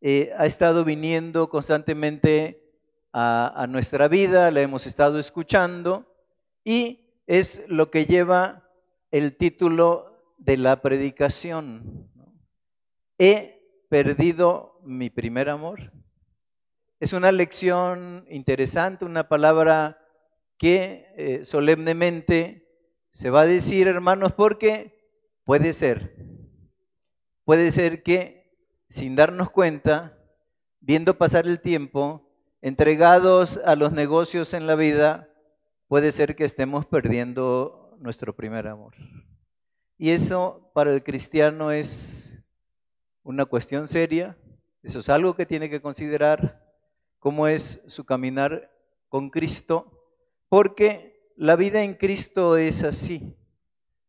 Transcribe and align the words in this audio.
eh, 0.00 0.32
ha 0.38 0.46
estado 0.46 0.84
viniendo 0.84 1.48
constantemente 1.48 2.62
a, 3.12 3.66
nuestra 3.68 4.06
vida, 4.06 4.50
la 4.50 4.60
hemos 4.60 4.86
estado 4.86 5.18
escuchando 5.18 6.06
y 6.64 7.08
es 7.26 7.62
lo 7.66 7.90
que 7.90 8.06
lleva 8.06 8.68
el 9.10 9.36
título 9.36 10.36
de 10.38 10.56
la 10.56 10.80
predicación. 10.80 12.08
He 13.18 13.84
perdido 13.88 14.80
mi 14.84 15.10
primer 15.10 15.48
amor. 15.48 15.92
Es 17.00 17.12
una 17.12 17.32
lección 17.32 18.24
interesante, 18.30 19.04
una 19.04 19.28
palabra 19.28 19.98
que 20.56 21.12
eh, 21.16 21.44
solemnemente 21.44 22.68
se 23.10 23.30
va 23.30 23.40
a 23.40 23.46
decir, 23.46 23.88
hermanos, 23.88 24.32
porque 24.32 25.00
puede 25.44 25.72
ser, 25.72 26.14
puede 27.44 27.72
ser 27.72 28.04
que 28.04 28.39
sin 28.90 29.14
darnos 29.14 29.50
cuenta, 29.50 30.18
viendo 30.80 31.16
pasar 31.16 31.46
el 31.46 31.60
tiempo, 31.60 32.28
entregados 32.60 33.60
a 33.64 33.76
los 33.76 33.92
negocios 33.92 34.52
en 34.52 34.66
la 34.66 34.74
vida, 34.74 35.28
puede 35.86 36.10
ser 36.10 36.34
que 36.34 36.42
estemos 36.42 36.86
perdiendo 36.86 37.96
nuestro 38.00 38.34
primer 38.34 38.66
amor. 38.66 38.94
Y 39.96 40.10
eso 40.10 40.72
para 40.74 40.92
el 40.92 41.04
cristiano 41.04 41.70
es 41.70 42.36
una 43.22 43.46
cuestión 43.46 43.86
seria, 43.86 44.36
eso 44.82 44.98
es 44.98 45.08
algo 45.08 45.36
que 45.36 45.46
tiene 45.46 45.70
que 45.70 45.80
considerar, 45.80 46.60
cómo 47.20 47.46
es 47.46 47.80
su 47.86 48.04
caminar 48.04 48.72
con 49.08 49.30
Cristo 49.30 49.96
porque 50.48 51.30
la 51.36 51.54
vida 51.54 51.84
en 51.84 51.94
Cristo 51.94 52.56
es 52.56 52.82
así. 52.82 53.36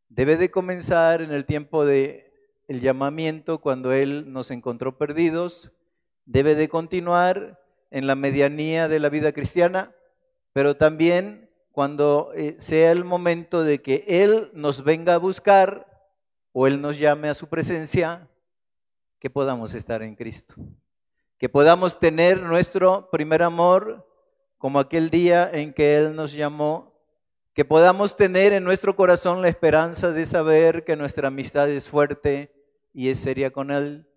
Debe 0.09 0.38
de 0.38 0.50
comenzar 0.50 1.22
en 1.22 1.31
el 1.31 1.45
tiempo 1.45 1.86
de 1.86 2.31
el 2.72 2.80
llamamiento 2.80 3.59
cuando 3.59 3.91
él 3.91 4.31
nos 4.31 4.50
encontró 4.50 4.97
perdidos, 4.97 5.73
debe 6.23 6.55
de 6.55 6.69
continuar 6.69 7.61
en 7.89 8.08
la 8.08 8.16
medianía 8.16 8.88
de 8.88 9.02
la 9.02 9.09
vida 9.09 9.33
cristiana, 9.33 9.94
pero 10.53 10.78
también 10.78 11.50
cuando 11.73 12.31
eh, 12.33 12.55
sea 12.59 12.94
el 12.94 13.03
momento 13.03 13.66
de 13.66 13.81
que 13.81 14.05
él 14.08 14.52
nos 14.53 14.86
venga 14.86 15.16
a 15.16 15.17
buscar 15.17 15.86
o 16.53 16.66
él 16.66 16.80
nos 16.80 16.97
llame 16.97 17.28
a 17.28 17.33
su 17.33 17.50
presencia, 17.50 18.30
que 19.19 19.30
podamos 19.30 19.73
estar 19.73 20.02
en 20.02 20.16
Cristo, 20.16 20.56
que 21.38 21.50
podamos 21.50 22.00
tener 22.00 22.41
nuestro 22.41 23.09
primer 23.11 23.44
amor 23.44 24.08
como 24.58 24.80
aquel 24.80 25.09
día 25.09 25.50
en 25.52 25.73
que 25.73 25.97
Él 25.97 26.16
nos 26.16 26.31
llamó, 26.31 26.94
que 27.53 27.66
podamos 27.66 28.16
tener 28.16 28.53
en 28.53 28.63
nuestro 28.63 28.95
corazón 28.95 29.41
la 29.41 29.50
esperanza 29.50 30.11
de 30.11 30.25
saber 30.25 30.85
que 30.85 30.95
nuestra 30.95 31.28
amistad 31.28 31.69
es 31.69 31.89
fuerte 31.89 32.61
y 32.94 33.09
es 33.09 33.20
seria 33.20 33.52
con 33.52 33.72
Él, 33.72 34.08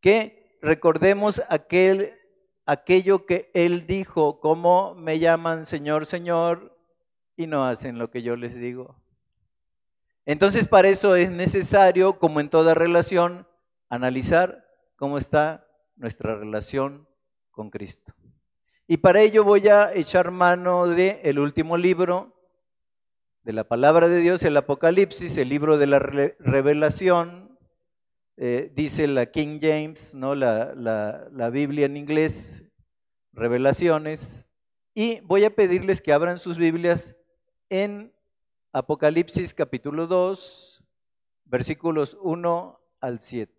que 0.00 0.58
recordemos 0.62 1.42
aquel, 1.48 2.12
aquello 2.64 3.26
que 3.26 3.50
Él 3.54 3.86
dijo, 3.86 4.40
como 4.40 4.94
me 4.94 5.18
llaman 5.18 5.66
Señor, 5.66 6.06
Señor, 6.06 6.76
y 7.36 7.46
no 7.46 7.64
hacen 7.64 7.98
lo 7.98 8.10
que 8.10 8.22
yo 8.22 8.36
les 8.36 8.54
digo. 8.54 8.96
Entonces 10.24 10.66
para 10.66 10.88
eso 10.88 11.14
es 11.14 11.30
necesario, 11.30 12.18
como 12.18 12.40
en 12.40 12.48
toda 12.48 12.74
relación, 12.74 13.46
analizar 13.88 14.66
cómo 14.96 15.18
está 15.18 15.68
nuestra 15.96 16.34
relación 16.34 17.06
con 17.50 17.70
Cristo. 17.70 18.12
Y 18.88 18.98
para 18.98 19.20
ello 19.20 19.44
voy 19.44 19.68
a 19.68 19.92
echar 19.92 20.30
mano 20.30 20.86
de 20.86 21.20
el 21.24 21.38
último 21.38 21.76
libro 21.76 22.36
de 23.42 23.52
la 23.52 23.64
palabra 23.64 24.08
de 24.08 24.20
Dios, 24.20 24.42
el 24.44 24.56
Apocalipsis, 24.56 25.36
el 25.36 25.48
libro 25.48 25.78
de 25.78 25.86
la 25.86 25.98
revelación, 25.98 27.45
eh, 28.36 28.70
dice 28.74 29.06
la 29.06 29.26
King 29.26 29.58
James, 29.60 30.14
¿no? 30.14 30.34
La, 30.34 30.74
la, 30.74 31.28
la 31.32 31.50
Biblia 31.50 31.86
en 31.86 31.96
inglés, 31.96 32.64
revelaciones. 33.32 34.46
Y 34.94 35.20
voy 35.20 35.44
a 35.44 35.54
pedirles 35.54 36.00
que 36.00 36.12
abran 36.12 36.38
sus 36.38 36.56
Biblias 36.56 37.16
en 37.68 38.12
Apocalipsis 38.72 39.54
capítulo 39.54 40.06
2, 40.06 40.84
versículos 41.44 42.16
1 42.20 42.80
al 43.00 43.20
7. 43.20 43.54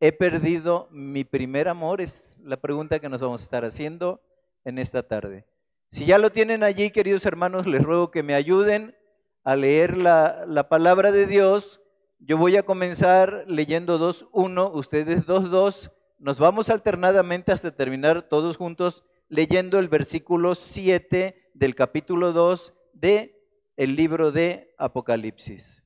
He 0.00 0.12
perdido 0.12 0.88
mi 0.90 1.24
primer 1.24 1.68
amor, 1.68 2.00
es 2.00 2.38
la 2.42 2.58
pregunta 2.58 2.98
que 2.98 3.08
nos 3.08 3.22
vamos 3.22 3.40
a 3.40 3.44
estar 3.44 3.64
haciendo 3.64 4.20
en 4.64 4.78
esta 4.78 5.02
tarde. 5.02 5.46
Si 5.90 6.04
ya 6.04 6.18
lo 6.18 6.30
tienen 6.30 6.62
allí, 6.62 6.90
queridos 6.90 7.24
hermanos, 7.24 7.66
les 7.66 7.82
ruego 7.82 8.10
que 8.10 8.22
me 8.22 8.34
ayuden 8.34 8.96
a 9.44 9.56
leer 9.56 9.96
la, 9.96 10.44
la 10.46 10.68
palabra 10.68 11.12
de 11.12 11.26
Dios. 11.26 11.80
Yo 12.26 12.38
voy 12.38 12.56
a 12.56 12.62
comenzar 12.62 13.44
leyendo 13.46 13.98
2.1, 13.98 14.70
ustedes 14.72 15.26
2.2. 15.26 15.92
Nos 16.18 16.38
vamos 16.38 16.70
alternadamente 16.70 17.52
hasta 17.52 17.76
terminar 17.76 18.22
todos 18.22 18.56
juntos 18.56 19.04
leyendo 19.28 19.78
el 19.78 19.88
versículo 19.88 20.54
7 20.54 21.50
del 21.52 21.74
capítulo 21.74 22.32
2 22.32 22.72
de 22.94 23.46
el 23.76 23.94
libro 23.94 24.32
de 24.32 24.74
Apocalipsis. 24.78 25.84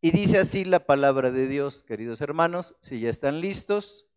Y 0.00 0.10
dice 0.10 0.38
así 0.38 0.64
la 0.64 0.84
palabra 0.84 1.30
de 1.30 1.46
Dios, 1.46 1.84
queridos 1.84 2.20
hermanos, 2.22 2.74
si 2.80 2.98
ya 2.98 3.10
están 3.10 3.40
listos. 3.40 4.08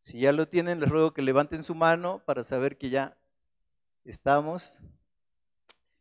Si 0.00 0.18
ya 0.18 0.32
lo 0.32 0.48
tienen, 0.48 0.80
les 0.80 0.88
ruego 0.88 1.14
que 1.14 1.22
levanten 1.22 1.62
su 1.62 1.76
mano 1.76 2.24
para 2.26 2.42
saber 2.42 2.78
que 2.78 2.90
ya 2.90 3.16
estamos. 4.04 4.80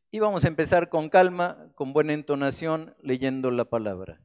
Y 0.10 0.18
vamos 0.18 0.46
a 0.46 0.48
empezar 0.48 0.90
con 0.90 1.10
calma, 1.10 1.72
con 1.76 1.94
buena 1.94 2.14
entonación, 2.14 2.96
leyendo 3.04 3.52
la 3.52 3.66
palabra. 3.66 4.20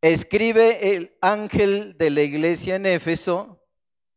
Escribe 0.00 0.94
el 0.94 1.16
ángel 1.20 1.96
de 1.98 2.10
la 2.10 2.22
iglesia 2.22 2.76
en 2.76 2.86
Éfeso, 2.86 3.64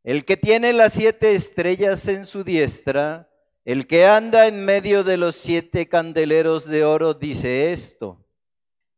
el 0.04 0.26
que 0.26 0.38
tiene 0.38 0.74
las 0.74 0.94
siete 0.94 1.34
estrellas 1.34 2.08
en 2.08 2.28
su 2.28 2.44
diestra, 2.44 3.30
el 3.66 3.88
que 3.88 4.06
anda 4.06 4.48
en 4.48 4.64
medio 4.64 5.04
de 5.04 5.18
los 5.18 5.36
siete 5.36 5.88
candeleros 5.88 6.66
de 6.66 6.86
oro, 6.86 7.16
dice 7.16 7.72
esto, 7.72 8.24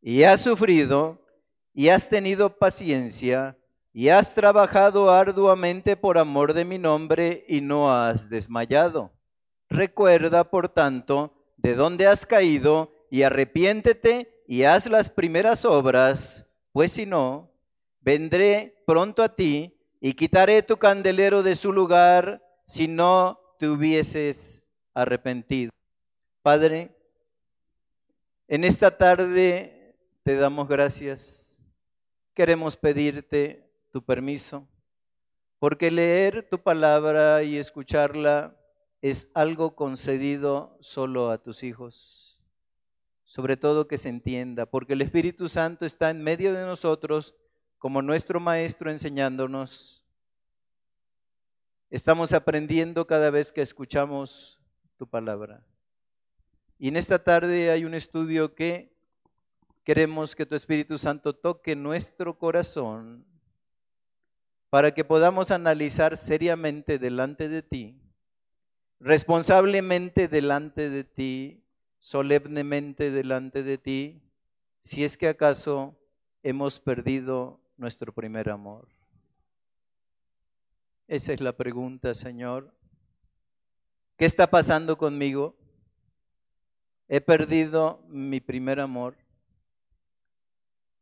y 0.01 0.23
has 0.23 0.41
sufrido 0.41 1.25
y 1.73 1.88
has 1.88 2.09
tenido 2.09 2.57
paciencia 2.57 3.57
y 3.94 4.09
has 4.09 4.33
trabajado 4.33 5.11
arduamente 5.11 5.95
por 5.95 6.17
amor 6.17 6.53
de 6.53 6.65
mi 6.65 6.79
nombre 6.79 7.45
y 7.47 7.61
no 7.61 7.94
has 7.94 8.29
desmayado. 8.29 9.11
Recuerda, 9.69 10.50
por 10.50 10.67
tanto, 10.67 11.33
de 11.57 11.75
dónde 11.75 12.07
has 12.07 12.25
caído 12.25 12.91
y 13.09 13.21
arrepiéntete 13.21 14.44
y 14.47 14.63
haz 14.63 14.88
las 14.88 15.09
primeras 15.09 15.63
obras, 15.63 16.45
pues 16.73 16.91
si 16.91 17.06
no, 17.06 17.50
vendré 18.01 18.84
pronto 18.85 19.23
a 19.23 19.34
ti 19.34 19.78
y 20.01 20.13
quitaré 20.13 20.61
tu 20.63 20.75
candelero 20.75 21.44
de 21.44 21.56
su 21.56 21.72
lugar 21.72 22.44
si 22.66 22.89
no 22.89 23.39
te 23.57 23.69
hubieses 23.69 24.61
arrepentido. 24.94 25.72
Padre, 26.41 26.97
en 28.47 28.66
esta 28.66 28.97
tarde 28.97 29.95
te 30.23 30.35
damos 30.35 30.67
gracias. 30.67 31.62
Queremos 32.33 32.75
pedirte 32.75 33.72
tu 33.91 34.03
permiso, 34.03 34.67
porque 35.59 35.91
leer 35.91 36.50
tu 36.50 36.59
palabra 36.59 37.44
y 37.44 37.57
escucharla 37.57 38.57
es 39.01 39.29
algo 39.35 39.75
concedido 39.75 40.78
solo 40.81 41.29
a 41.29 41.38
tus 41.38 41.62
hijos. 41.62 42.32
Sobre 43.33 43.57
todo 43.57 43.88
que 43.88 43.97
se 43.97 44.09
entienda, 44.09 44.67
porque 44.67 44.94
el 44.94 45.01
Espíritu 45.01 45.49
Santo 45.49 45.85
está 45.85 46.11
en 46.11 46.21
medio 46.21 46.53
de 46.53 46.61
nosotros 46.61 47.33
como 47.79 48.03
nuestro 48.03 48.39
Maestro 48.39 48.91
enseñándonos. 48.91 50.05
Estamos 51.89 52.31
aprendiendo 52.31 53.07
cada 53.07 53.31
vez 53.31 53.51
que 53.51 53.63
escuchamos 53.63 54.59
tu 54.97 55.07
palabra. 55.07 55.65
Y 56.77 56.89
en 56.89 56.95
esta 56.95 57.24
tarde 57.24 57.71
hay 57.71 57.85
un 57.85 57.95
estudio 57.95 58.53
que 58.53 58.95
queremos 59.83 60.36
que 60.36 60.45
tu 60.45 60.53
Espíritu 60.53 61.00
Santo 61.00 61.33
toque 61.33 61.75
nuestro 61.75 62.38
corazón 62.38 63.25
para 64.69 64.91
que 64.91 65.03
podamos 65.03 65.50
analizar 65.50 66.18
seriamente 66.18 67.00
delante 67.00 67.50
de 67.50 67.63
ti, 67.63 68.00
responsablemente 69.00 70.27
delante 70.27 70.91
de 70.91 71.03
ti, 71.03 71.62
solemnemente 72.03 73.11
delante 73.11 73.63
de 73.63 73.77
ti, 73.77 74.21
si 74.81 75.05
es 75.05 75.15
que 75.15 75.29
acaso 75.29 75.97
hemos 76.44 76.81
perdido 76.81 77.61
nuestro 77.77 78.13
primer 78.13 78.50
amor. 78.50 78.89
Esa 81.07 81.31
es 81.31 81.39
la 81.39 81.53
pregunta, 81.53 82.13
Señor. 82.13 82.75
¿Qué 84.17 84.25
está 84.25 84.47
pasando 84.47 84.97
conmigo? 84.97 85.55
He 87.07 87.21
perdido 87.21 88.03
mi 88.09 88.41
primer 88.41 88.81
amor. 88.81 89.15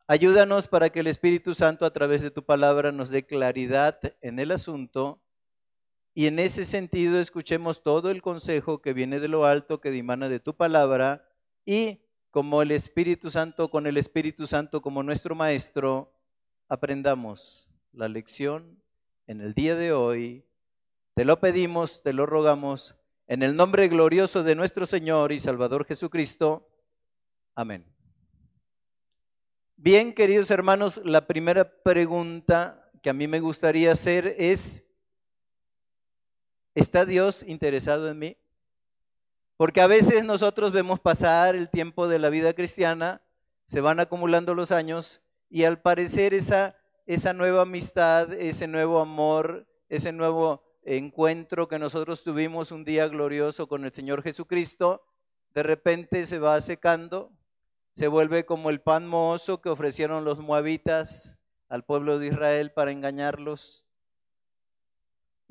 Ayúdanos 0.05 0.67
para 0.67 0.91
que 0.91 0.99
el 0.99 1.07
Espíritu 1.07 1.55
Santo 1.55 1.85
a 1.85 1.93
través 1.93 2.21
de 2.21 2.29
tu 2.29 2.45
palabra 2.45 2.91
nos 2.91 3.09
dé 3.09 3.25
claridad 3.25 3.99
en 4.21 4.37
el 4.37 4.51
asunto 4.51 5.19
y 6.13 6.27
en 6.27 6.39
ese 6.39 6.65
sentido 6.65 7.19
escuchemos 7.19 7.83
todo 7.83 8.11
el 8.11 8.21
consejo 8.21 8.81
que 8.81 8.93
viene 8.93 9.19
de 9.19 9.27
lo 9.27 9.45
alto, 9.45 9.79
que 9.79 9.91
dimana 9.91 10.29
de 10.29 10.39
tu 10.39 10.55
palabra 10.55 11.27
y 11.65 12.01
como 12.31 12.61
el 12.61 12.71
Espíritu 12.71 13.29
Santo, 13.29 13.69
con 13.69 13.87
el 13.87 13.97
Espíritu 13.97 14.47
Santo 14.47 14.81
como 14.81 15.03
nuestro 15.03 15.35
Maestro, 15.35 16.13
aprendamos 16.69 17.69
la 17.91 18.07
lección 18.07 18.81
en 19.27 19.41
el 19.41 19.53
día 19.53 19.75
de 19.75 19.91
hoy. 19.91 20.45
Te 21.13 21.25
lo 21.25 21.39
pedimos, 21.39 22.01
te 22.03 22.13
lo 22.13 22.25
rogamos, 22.25 22.95
en 23.27 23.43
el 23.43 23.55
nombre 23.55 23.87
glorioso 23.87 24.43
de 24.43 24.55
nuestro 24.55 24.85
Señor 24.85 25.31
y 25.31 25.39
Salvador 25.39 25.85
Jesucristo. 25.85 26.69
Amén. 27.55 27.85
Bien, 29.75 30.13
queridos 30.13 30.51
hermanos, 30.51 31.01
la 31.03 31.27
primera 31.27 31.81
pregunta 31.83 32.91
que 33.01 33.09
a 33.09 33.13
mí 33.13 33.27
me 33.27 33.39
gustaría 33.39 33.91
hacer 33.91 34.35
es, 34.37 34.85
¿está 36.75 37.05
Dios 37.05 37.43
interesado 37.47 38.09
en 38.09 38.19
mí? 38.19 38.37
Porque 39.57 39.81
a 39.81 39.87
veces 39.87 40.23
nosotros 40.23 40.71
vemos 40.71 40.99
pasar 40.99 41.55
el 41.55 41.69
tiempo 41.69 42.07
de 42.07 42.19
la 42.19 42.29
vida 42.29 42.53
cristiana, 42.53 43.21
se 43.65 43.81
van 43.81 43.99
acumulando 43.99 44.55
los 44.55 44.71
años 44.71 45.21
y 45.49 45.65
al 45.65 45.81
parecer 45.81 46.33
esa, 46.33 46.75
esa 47.05 47.33
nueva 47.33 47.61
amistad, 47.61 48.33
ese 48.33 48.67
nuevo 48.67 48.99
amor, 48.99 49.67
ese 49.87 50.11
nuevo 50.11 50.63
encuentro 50.83 51.67
que 51.67 51.77
nosotros 51.77 52.23
tuvimos 52.23 52.71
un 52.71 52.85
día 52.85 53.07
glorioso 53.07 53.67
con 53.67 53.85
el 53.85 53.93
Señor 53.93 54.23
Jesucristo, 54.23 55.03
de 55.53 55.63
repente 55.63 56.25
se 56.25 56.39
va 56.39 56.59
secando, 56.61 57.31
se 57.93 58.07
vuelve 58.07 58.45
como 58.45 58.69
el 58.69 58.81
pan 58.81 59.05
mozo 59.05 59.61
que 59.61 59.69
ofrecieron 59.69 60.23
los 60.23 60.39
moabitas 60.39 61.37
al 61.69 61.83
pueblo 61.83 62.19
de 62.19 62.27
Israel 62.27 62.71
para 62.71 62.91
engañarlos. 62.91 63.85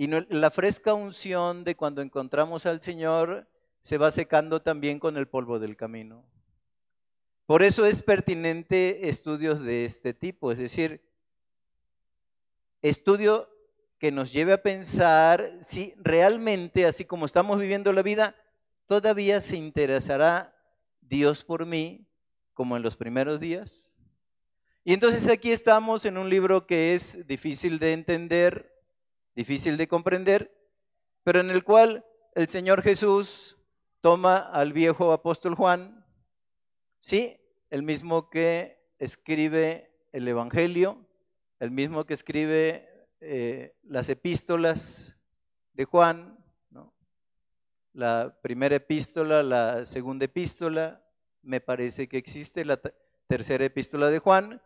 Y 0.01 0.07
la 0.07 0.51
fresca 0.51 0.95
unción 0.95 1.63
de 1.63 1.77
cuando 1.77 2.01
encontramos 2.01 2.65
al 2.65 2.81
Señor 2.81 3.47
se 3.83 3.99
va 3.99 4.11
secando 4.11 4.63
también 4.63 4.99
con 4.99 5.19
el 5.19 5.29
polvo 5.29 5.59
del 5.59 5.77
camino. 5.77 6.25
Por 7.45 7.63
eso 7.63 7.85
es 7.85 8.03
pertinente 8.03 9.11
estudios 9.11 9.61
de 9.61 9.85
este 9.85 10.15
tipo, 10.15 10.53
es 10.53 10.59
decir, 10.59 11.03
estudio 12.81 13.51
que 13.99 14.11
nos 14.11 14.33
lleve 14.33 14.55
a 14.55 14.63
pensar 14.63 15.59
si 15.61 15.93
realmente, 15.99 16.87
así 16.87 17.05
como 17.05 17.27
estamos 17.27 17.61
viviendo 17.61 17.93
la 17.93 18.01
vida, 18.01 18.35
todavía 18.87 19.43
se 19.43 19.59
interesará 19.59 20.57
Dios 21.03 21.45
por 21.45 21.67
mí 21.67 22.07
como 22.55 22.75
en 22.75 22.83
los 22.83 22.97
primeros 22.97 23.39
días. 23.39 23.95
Y 24.83 24.95
entonces 24.95 25.29
aquí 25.29 25.51
estamos 25.51 26.07
en 26.07 26.17
un 26.17 26.31
libro 26.31 26.67
que 26.67 26.95
es 26.95 27.27
difícil 27.27 27.79
de 27.79 27.93
entender, 27.93 28.80
difícil 29.35 29.77
de 29.77 29.89
comprender, 29.89 30.55
pero 31.23 31.41
en 31.41 31.51
el 31.51 31.65
cual 31.65 32.05
el 32.35 32.49
Señor 32.49 32.83
Jesús 32.83 33.59
toma 34.01 34.39
al 34.39 34.73
viejo 34.73 35.13
apóstol 35.13 35.55
Juan, 35.55 36.05
sí, 36.99 37.39
el 37.71 37.83
mismo 37.83 38.31
que 38.31 38.81
escribe 38.99 39.91
el 40.13 40.27
Evangelio, 40.27 41.07
el 41.59 41.71
mismo 41.71 42.05
que 42.05 42.15
escribe 42.15 43.09
eh, 43.21 43.77
las 43.83 44.09
epístolas 44.09 45.17
de 45.75 45.85
Juan, 45.85 46.41
la 47.93 48.39
primera 48.41 48.77
epístola, 48.77 49.43
la 49.43 49.85
segunda 49.85 50.25
epístola, 50.25 51.03
me 51.43 51.61
parece 51.61 52.09
que 52.09 52.19
existe 52.19 52.65
la 52.65 52.81
tercera 53.27 53.65
epístola 53.65 54.09
de 54.09 54.19
Juan, 54.19 54.63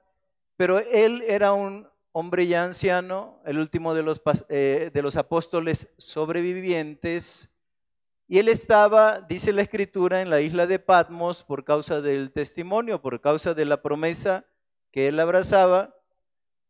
pero 0.57 0.79
él 0.79 1.23
era 1.27 1.53
un 1.53 1.89
hombre 2.17 2.47
ya 2.47 2.63
anciano, 2.63 3.41
el 3.45 3.59
último 3.59 3.93
de 3.93 4.05
los, 4.05 4.23
eh, 4.49 4.93
de 4.95 5.03
los 5.03 5.17
apóstoles 5.17 5.89
sobrevivientes, 5.99 7.51
y 8.29 8.39
él 8.39 8.49
estaba, 8.49 9.21
dice 9.21 9.53
la 9.53 9.63
escritura, 9.63 10.23
en 10.23 10.31
la 10.31 10.41
isla 10.41 10.69
de 10.69 10.79
Patmos 10.79 11.43
por 11.43 11.65
causa 11.65 12.01
del 12.01 12.31
testimonio, 12.31 13.03
por 13.03 13.21
causa 13.21 13.53
de 13.53 13.65
la 13.65 13.83
promesa 13.83 14.47
que 14.93 15.09
él 15.09 15.19
abrazaba, 15.19 15.97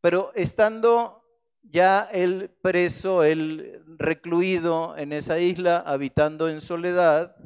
pero 0.01 0.33
estando 0.35 1.23
ya 1.63 2.09
él 2.11 2.51
preso, 2.63 3.23
él 3.23 3.83
recluido 3.99 4.97
en 4.97 5.13
esa 5.13 5.39
isla, 5.41 5.77
habitando 5.77 6.49
en 6.49 6.63
soledad, 6.63 7.37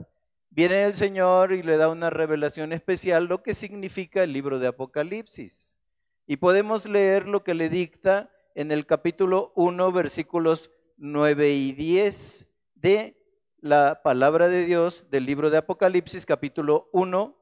viene 0.50 0.84
el 0.84 0.94
Señor 0.94 1.50
y 1.50 1.64
le 1.64 1.76
da 1.76 1.88
una 1.88 2.10
revelación 2.10 2.72
especial, 2.72 3.24
lo 3.24 3.42
que 3.42 3.54
significa 3.54 4.22
el 4.22 4.32
libro 4.32 4.60
de 4.60 4.68
Apocalipsis. 4.68 5.77
Y 6.30 6.36
podemos 6.36 6.84
leer 6.84 7.26
lo 7.26 7.42
que 7.42 7.54
le 7.54 7.70
dicta 7.70 8.30
en 8.54 8.70
el 8.70 8.84
capítulo 8.84 9.50
1, 9.56 9.92
versículos 9.92 10.70
9 10.98 11.52
y 11.52 11.72
10 11.72 12.46
de 12.74 13.16
la 13.62 14.02
palabra 14.02 14.46
de 14.48 14.66
Dios 14.66 15.06
del 15.10 15.24
libro 15.24 15.48
de 15.48 15.56
Apocalipsis, 15.56 16.26
capítulo 16.26 16.90
1, 16.92 17.34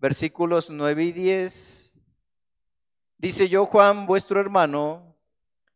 versículos 0.00 0.70
9 0.70 1.04
y 1.04 1.12
10. 1.12 1.94
Dice 3.16 3.48
yo, 3.48 3.64
Juan, 3.64 4.06
vuestro 4.06 4.40
hermano, 4.40 5.16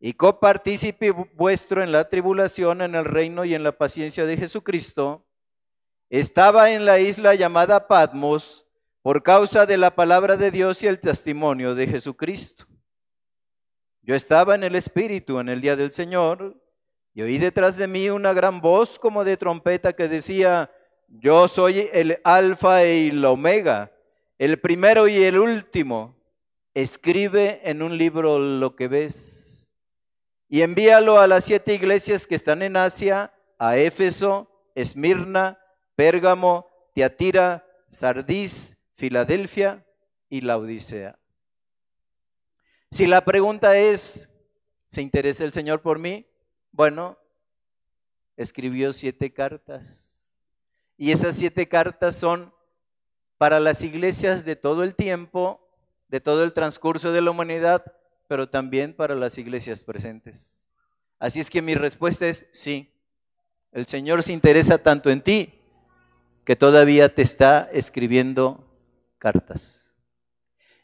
y 0.00 0.14
copartícipe 0.14 1.12
vuestro 1.12 1.84
en 1.84 1.92
la 1.92 2.08
tribulación, 2.08 2.82
en 2.82 2.96
el 2.96 3.04
reino 3.04 3.44
y 3.44 3.54
en 3.54 3.62
la 3.62 3.78
paciencia 3.78 4.26
de 4.26 4.36
Jesucristo, 4.36 5.24
estaba 6.08 6.72
en 6.72 6.84
la 6.84 6.98
isla 6.98 7.36
llamada 7.36 7.86
Patmos, 7.86 8.66
por 9.02 9.22
causa 9.22 9.66
de 9.66 9.78
la 9.78 9.94
palabra 9.94 10.36
de 10.36 10.50
Dios 10.50 10.82
y 10.82 10.86
el 10.86 11.00
testimonio 11.00 11.74
de 11.74 11.86
Jesucristo. 11.86 12.66
Yo 14.02 14.14
estaba 14.14 14.54
en 14.54 14.64
el 14.64 14.74
Espíritu 14.74 15.38
en 15.40 15.48
el 15.48 15.60
día 15.60 15.76
del 15.76 15.92
Señor 15.92 16.60
y 17.14 17.22
oí 17.22 17.38
detrás 17.38 17.76
de 17.76 17.86
mí 17.86 18.10
una 18.10 18.32
gran 18.32 18.60
voz 18.60 18.98
como 18.98 19.24
de 19.24 19.36
trompeta 19.36 19.92
que 19.92 20.08
decía, 20.08 20.70
yo 21.08 21.48
soy 21.48 21.88
el 21.92 22.18
alfa 22.24 22.84
y 22.84 23.08
el 23.08 23.24
omega, 23.24 23.92
el 24.38 24.58
primero 24.58 25.08
y 25.08 25.22
el 25.24 25.38
último. 25.38 26.16
Escribe 26.72 27.60
en 27.64 27.82
un 27.82 27.98
libro 27.98 28.38
lo 28.38 28.76
que 28.76 28.86
ves 28.86 29.68
y 30.48 30.62
envíalo 30.62 31.20
a 31.20 31.26
las 31.26 31.44
siete 31.44 31.74
iglesias 31.74 32.26
que 32.26 32.34
están 32.34 32.62
en 32.62 32.76
Asia, 32.76 33.32
a 33.58 33.76
Éfeso, 33.76 34.50
Esmirna, 34.74 35.60
Pérgamo, 35.94 36.66
Tiatira, 36.92 37.64
Sardis, 37.88 38.76
Filadelfia 39.00 39.86
y 40.28 40.42
la 40.42 40.58
Odisea. 40.58 41.18
Si 42.90 43.06
la 43.06 43.24
pregunta 43.24 43.78
es, 43.78 44.28
¿se 44.84 45.00
interesa 45.00 45.42
el 45.42 45.54
Señor 45.54 45.80
por 45.80 45.98
mí? 45.98 46.26
Bueno, 46.70 47.16
escribió 48.36 48.92
siete 48.92 49.32
cartas. 49.32 50.38
Y 50.98 51.12
esas 51.12 51.34
siete 51.34 51.66
cartas 51.66 52.14
son 52.14 52.52
para 53.38 53.58
las 53.58 53.80
iglesias 53.80 54.44
de 54.44 54.54
todo 54.54 54.84
el 54.84 54.94
tiempo, 54.94 55.66
de 56.08 56.20
todo 56.20 56.44
el 56.44 56.52
transcurso 56.52 57.10
de 57.10 57.22
la 57.22 57.30
humanidad, 57.30 57.82
pero 58.28 58.50
también 58.50 58.92
para 58.92 59.14
las 59.14 59.38
iglesias 59.38 59.82
presentes. 59.82 60.68
Así 61.18 61.40
es 61.40 61.48
que 61.48 61.62
mi 61.62 61.74
respuesta 61.74 62.26
es 62.26 62.44
sí. 62.52 62.92
El 63.72 63.86
Señor 63.86 64.22
se 64.22 64.34
interesa 64.34 64.76
tanto 64.76 65.08
en 65.08 65.22
ti 65.22 65.54
que 66.44 66.54
todavía 66.54 67.14
te 67.14 67.22
está 67.22 67.66
escribiendo 67.72 68.66
cartas. 69.20 69.92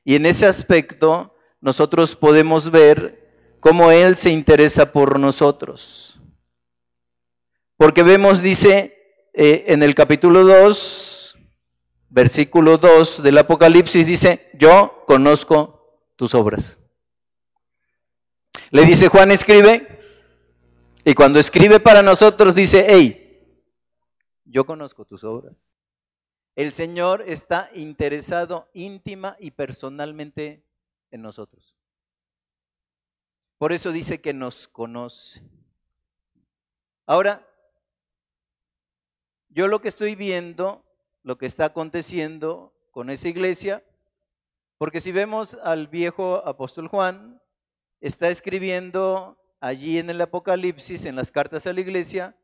Y 0.04 0.14
en 0.14 0.26
ese 0.26 0.46
aspecto 0.46 1.34
nosotros 1.60 2.14
podemos 2.14 2.70
ver 2.70 3.56
cómo 3.58 3.90
Él 3.90 4.14
se 4.14 4.30
interesa 4.30 4.92
por 4.92 5.18
nosotros. 5.18 6.20
Porque 7.76 8.04
vemos, 8.04 8.40
dice 8.40 9.28
eh, 9.34 9.64
en 9.66 9.82
el 9.82 9.96
capítulo 9.96 10.44
2, 10.44 11.36
versículo 12.08 12.78
2 12.78 13.24
del 13.24 13.38
Apocalipsis, 13.38 14.06
dice, 14.06 14.50
yo 14.54 15.02
conozco 15.08 16.00
tus 16.14 16.34
obras. 16.34 16.78
Le 18.70 18.84
dice 18.84 19.08
Juan, 19.08 19.32
escribe, 19.32 19.96
y 21.04 21.14
cuando 21.14 21.38
escribe 21.38 21.80
para 21.80 22.02
nosotros 22.02 22.54
dice, 22.54 22.86
hey, 22.88 23.26
yo 24.44 24.64
conozco 24.64 25.04
tus 25.04 25.24
obras. 25.24 25.56
El 26.56 26.72
Señor 26.72 27.22
está 27.26 27.68
interesado 27.74 28.70
íntima 28.72 29.36
y 29.38 29.50
personalmente 29.50 30.64
en 31.10 31.20
nosotros. 31.20 31.76
Por 33.58 33.74
eso 33.74 33.92
dice 33.92 34.22
que 34.22 34.32
nos 34.32 34.66
conoce. 34.66 35.42
Ahora, 37.04 37.46
yo 39.50 39.68
lo 39.68 39.82
que 39.82 39.88
estoy 39.88 40.14
viendo, 40.14 40.82
lo 41.22 41.36
que 41.36 41.44
está 41.44 41.66
aconteciendo 41.66 42.74
con 42.90 43.10
esa 43.10 43.28
iglesia, 43.28 43.84
porque 44.78 45.02
si 45.02 45.12
vemos 45.12 45.58
al 45.62 45.88
viejo 45.88 46.36
apóstol 46.46 46.88
Juan, 46.88 47.42
está 48.00 48.30
escribiendo 48.30 49.38
allí 49.60 49.98
en 49.98 50.08
el 50.08 50.22
Apocalipsis, 50.22 51.04
en 51.04 51.16
las 51.16 51.30
cartas 51.30 51.66
a 51.66 51.74
la 51.74 51.82
iglesia, 51.82 52.34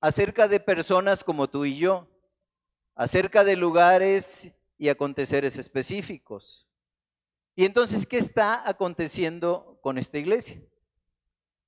acerca 0.00 0.48
de 0.48 0.58
personas 0.58 1.22
como 1.22 1.50
tú 1.50 1.66
y 1.66 1.76
yo 1.76 2.08
acerca 2.98 3.44
de 3.44 3.54
lugares 3.54 4.50
y 4.76 4.88
aconteceres 4.88 5.56
específicos. 5.56 6.66
Y 7.54 7.64
entonces, 7.64 8.04
¿qué 8.04 8.18
está 8.18 8.68
aconteciendo 8.68 9.78
con 9.82 9.98
esta 9.98 10.18
iglesia? 10.18 10.60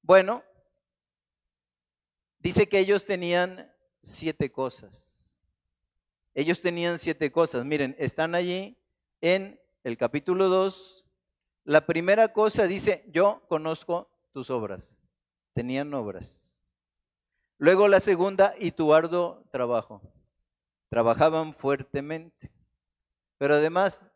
Bueno, 0.02 0.42
dice 2.40 2.68
que 2.68 2.80
ellos 2.80 3.06
tenían 3.06 3.72
siete 4.02 4.50
cosas. 4.50 5.32
Ellos 6.34 6.60
tenían 6.60 6.98
siete 6.98 7.30
cosas. 7.30 7.64
Miren, 7.64 7.94
están 8.00 8.34
allí 8.34 8.76
en 9.20 9.60
el 9.84 9.96
capítulo 9.96 10.48
2, 10.48 11.06
la 11.62 11.86
primera 11.86 12.32
cosa 12.32 12.66
dice, 12.66 13.04
yo 13.06 13.44
conozco 13.48 14.10
tus 14.32 14.50
obras. 14.50 14.98
Tenían 15.52 15.94
obras. 15.94 16.58
Luego 17.56 17.86
la 17.86 18.00
segunda, 18.00 18.52
y 18.58 18.72
tu 18.72 18.92
arduo 18.92 19.44
trabajo. 19.52 20.02
Trabajaban 20.90 21.54
fuertemente. 21.54 22.52
Pero 23.38 23.54
además, 23.54 24.12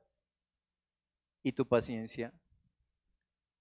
y 1.43 1.53
tu 1.53 1.67
paciencia. 1.67 2.33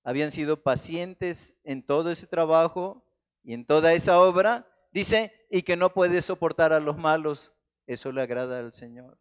Habían 0.04 0.32
sido 0.32 0.64
pacientes 0.64 1.56
en 1.64 1.84
todo 1.84 2.10
ese 2.10 2.26
trabajo 2.28 3.06
y 3.44 3.54
en 3.54 3.66
toda 3.66 3.94
esa 3.94 4.20
obra. 4.20 4.68
Dice, 4.92 5.32
y 5.50 5.62
que 5.62 5.78
no 5.78 5.94
puede 5.94 6.22
soportar 6.22 6.74
a 6.74 6.80
los 6.80 6.98
malos. 6.98 7.54
Eso 7.86 8.12
le 8.12 8.22
agrada 8.22 8.60
al 8.60 8.74
Señor. 8.74 9.18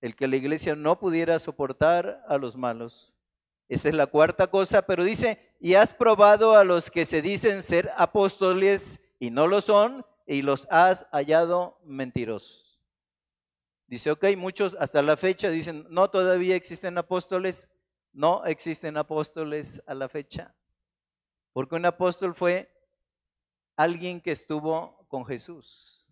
El 0.00 0.14
que 0.14 0.28
la 0.28 0.36
iglesia 0.36 0.76
no 0.76 1.00
pudiera 1.00 1.38
soportar 1.38 2.22
a 2.28 2.38
los 2.38 2.56
malos. 2.56 3.14
Esa 3.68 3.88
es 3.88 3.94
la 3.94 4.06
cuarta 4.06 4.46
cosa, 4.46 4.82
pero 4.82 5.02
dice, 5.02 5.40
y 5.58 5.74
has 5.74 5.92
probado 5.92 6.56
a 6.56 6.64
los 6.64 6.90
que 6.90 7.04
se 7.04 7.20
dicen 7.20 7.62
ser 7.62 7.90
apóstoles 7.96 9.00
y 9.18 9.30
no 9.30 9.46
lo 9.48 9.60
son, 9.60 10.06
y 10.26 10.42
los 10.42 10.68
has 10.70 11.06
hallado 11.10 11.80
mentirosos. 11.84 12.65
Dice, 13.86 14.10
ok, 14.10 14.24
muchos 14.36 14.76
hasta 14.80 15.00
la 15.02 15.16
fecha 15.16 15.50
dicen, 15.50 15.86
no, 15.90 16.10
todavía 16.10 16.56
existen 16.56 16.98
apóstoles. 16.98 17.68
No 18.12 18.44
existen 18.44 18.96
apóstoles 18.96 19.82
a 19.86 19.94
la 19.94 20.08
fecha. 20.08 20.54
Porque 21.52 21.76
un 21.76 21.84
apóstol 21.84 22.34
fue 22.34 22.72
alguien 23.76 24.20
que 24.20 24.32
estuvo 24.32 25.06
con 25.08 25.24
Jesús 25.24 26.08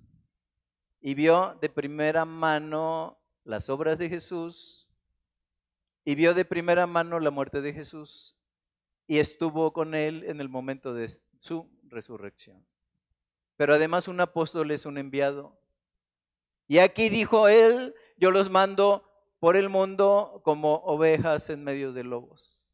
y 1.01 1.15
vio 1.15 1.59
de 1.61 1.69
primera 1.69 2.25
mano 2.25 3.19
las 3.45 3.69
obras 3.69 3.99
de 3.99 4.09
Jesús 4.09 4.89
y 6.05 6.15
vio 6.15 6.35
de 6.35 6.45
primera 6.45 6.87
mano 6.87 7.21
la 7.21 7.31
muerte 7.31 7.61
de 7.61 7.73
Jesús 7.73 8.37
y 9.07 9.19
estuvo 9.19 9.73
con 9.73 9.95
él 9.95 10.25
en 10.25 10.41
el 10.41 10.49
momento 10.49 10.95
de 10.95 11.11
su 11.41 11.71
resurrección. 11.89 12.67
Pero 13.57 13.75
además 13.75 14.09
un 14.09 14.21
apóstol 14.21 14.71
es 14.71 14.87
un 14.87 14.99
enviado. 14.99 15.59
Y 16.67 16.79
aquí 16.79 17.09
dijo 17.09 17.49
él, 17.49 17.95
yo 18.17 18.31
los 18.31 18.51
mando 18.51 19.05
por 19.39 19.57
el 19.57 19.69
mundo 19.69 20.41
como 20.45 20.77
ovejas 20.85 21.51
en 21.51 21.65
medio 21.65 21.93
de 21.93 22.05
lobos. 22.05 22.67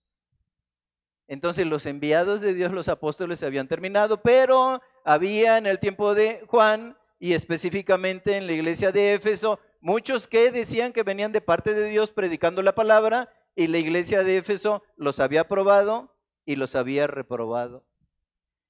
Entonces 1.26 1.66
los 1.66 1.86
enviados 1.86 2.40
de 2.40 2.54
Dios, 2.54 2.72
los 2.72 2.88
apóstoles, 2.88 3.42
habían 3.42 3.68
terminado, 3.68 4.20
pero 4.20 4.82
había 5.04 5.58
en 5.58 5.66
el 5.66 5.78
tiempo 5.78 6.14
de 6.14 6.44
Juan 6.48 6.96
y 7.18 7.34
específicamente 7.34 8.36
en 8.36 8.46
la 8.46 8.52
iglesia 8.52 8.90
de 8.92 9.14
Éfeso 9.14 9.60
muchos 9.80 10.26
que 10.26 10.50
decían 10.50 10.92
que 10.92 11.02
venían 11.02 11.32
de 11.32 11.40
parte 11.40 11.74
de 11.74 11.88
Dios 11.88 12.12
predicando 12.12 12.62
la 12.62 12.74
palabra 12.74 13.32
y 13.54 13.66
la 13.66 13.78
iglesia 13.78 14.22
de 14.22 14.38
Éfeso 14.38 14.82
los 14.96 15.20
había 15.20 15.42
aprobado 15.42 16.16
y 16.44 16.56
los 16.56 16.74
había 16.74 17.06
reprobado. 17.06 17.84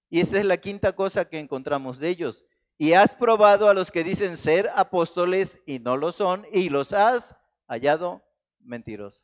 Y 0.08 0.20
esa 0.20 0.38
es 0.38 0.44
la 0.44 0.56
quinta 0.56 0.92
cosa 0.94 1.28
que 1.28 1.38
encontramos 1.38 1.98
de 1.98 2.08
ellos. 2.08 2.44
Y 2.80 2.94
has 2.94 3.14
probado 3.14 3.68
a 3.68 3.74
los 3.74 3.90
que 3.90 4.02
dicen 4.02 4.38
ser 4.38 4.70
apóstoles 4.74 5.58
y 5.66 5.80
no 5.80 5.98
lo 5.98 6.12
son, 6.12 6.46
y 6.50 6.70
los 6.70 6.94
has 6.94 7.36
hallado 7.68 8.24
mentirosos. 8.58 9.22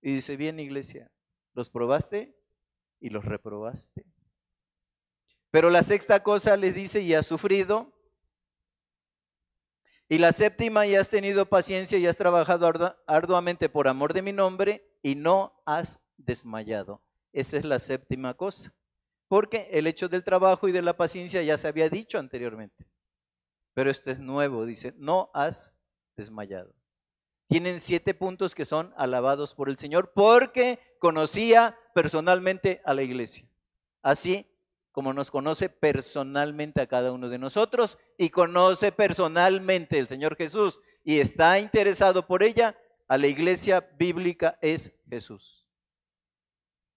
Y 0.00 0.14
dice, 0.14 0.38
bien 0.38 0.58
iglesia, 0.58 1.12
los 1.52 1.68
probaste 1.68 2.34
y 3.00 3.10
los 3.10 3.26
reprobaste. 3.26 4.06
Pero 5.50 5.68
la 5.68 5.82
sexta 5.82 6.22
cosa 6.22 6.56
les 6.56 6.74
dice, 6.74 7.02
y 7.02 7.12
has 7.12 7.26
sufrido. 7.26 7.92
Y 10.08 10.16
la 10.16 10.32
séptima, 10.32 10.86
y 10.86 10.94
has 10.94 11.10
tenido 11.10 11.44
paciencia 11.50 11.98
y 11.98 12.06
has 12.06 12.16
trabajado 12.16 12.96
arduamente 13.06 13.68
por 13.68 13.88
amor 13.88 14.14
de 14.14 14.22
mi 14.22 14.32
nombre 14.32 14.90
y 15.02 15.16
no 15.16 15.62
has 15.66 16.00
desmayado. 16.16 17.02
Esa 17.30 17.58
es 17.58 17.66
la 17.66 17.78
séptima 17.78 18.32
cosa. 18.32 18.72
Porque 19.34 19.68
el 19.72 19.88
hecho 19.88 20.08
del 20.08 20.22
trabajo 20.22 20.68
y 20.68 20.70
de 20.70 20.80
la 20.80 20.96
paciencia 20.96 21.42
ya 21.42 21.58
se 21.58 21.66
había 21.66 21.88
dicho 21.88 22.20
anteriormente. 22.20 22.86
Pero 23.72 23.90
este 23.90 24.12
es 24.12 24.20
nuevo, 24.20 24.64
dice, 24.64 24.94
no 24.96 25.32
has 25.34 25.72
desmayado. 26.16 26.72
Tienen 27.48 27.80
siete 27.80 28.14
puntos 28.14 28.54
que 28.54 28.64
son 28.64 28.94
alabados 28.96 29.52
por 29.52 29.68
el 29.68 29.76
Señor 29.76 30.12
porque 30.14 30.78
conocía 31.00 31.76
personalmente 31.96 32.80
a 32.84 32.94
la 32.94 33.02
iglesia. 33.02 33.44
Así 34.02 34.46
como 34.92 35.12
nos 35.12 35.32
conoce 35.32 35.68
personalmente 35.68 36.80
a 36.80 36.86
cada 36.86 37.10
uno 37.10 37.28
de 37.28 37.38
nosotros 37.38 37.98
y 38.16 38.30
conoce 38.30 38.92
personalmente 38.92 39.98
el 39.98 40.06
Señor 40.06 40.36
Jesús 40.36 40.80
y 41.02 41.18
está 41.18 41.58
interesado 41.58 42.28
por 42.28 42.44
ella, 42.44 42.78
a 43.08 43.18
la 43.18 43.26
iglesia 43.26 43.80
bíblica 43.98 44.60
es 44.62 44.92
Jesús. 45.10 45.66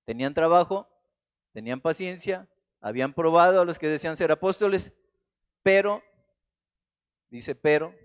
Tenían 0.06 0.36
trabajo, 0.36 0.88
tenían 1.58 1.82
paciencia, 1.82 2.48
habían 2.82 3.16
probado 3.16 3.60
a 3.60 3.66
los 3.66 3.80
que 3.80 3.88
decían 3.88 4.16
ser 4.16 4.32
apóstoles, 4.32 4.94
pero, 5.64 6.04
dice 7.32 7.56
pero, 7.56 7.96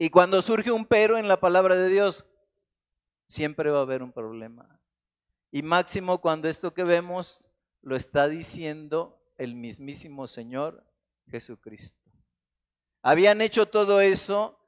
y 0.00 0.10
cuando 0.10 0.42
surge 0.42 0.72
un 0.72 0.84
pero 0.84 1.16
en 1.16 1.28
la 1.28 1.38
palabra 1.38 1.76
de 1.76 1.88
Dios, 1.88 2.26
siempre 3.28 3.70
va 3.70 3.78
a 3.78 3.82
haber 3.82 4.02
un 4.02 4.10
problema. 4.10 4.80
Y 5.52 5.62
máximo 5.62 6.20
cuando 6.20 6.48
esto 6.48 6.74
que 6.74 6.82
vemos 6.82 7.48
lo 7.80 7.94
está 7.94 8.26
diciendo 8.26 9.22
el 9.38 9.54
mismísimo 9.54 10.26
Señor 10.26 10.84
Jesucristo. 11.28 12.02
Habían 13.00 13.40
hecho 13.40 13.68
todo 13.68 14.00
eso 14.00 14.58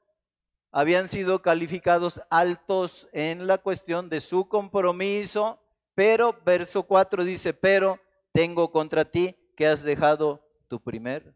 habían 0.71 1.07
sido 1.07 1.41
calificados 1.41 2.21
altos 2.29 3.09
en 3.11 3.47
la 3.47 3.57
cuestión 3.57 4.09
de 4.09 4.21
su 4.21 4.47
compromiso, 4.47 5.59
pero 5.97 6.39
verso 6.45 6.83
4 6.83 7.23
dice, 7.23 7.55
pero 7.55 7.99
tengo 8.31 8.71
contra 8.71 9.03
ti 9.03 9.35
que 9.55 9.65
has 9.65 9.81
dejado 9.81 10.47
tu 10.67 10.79
primer 10.79 11.33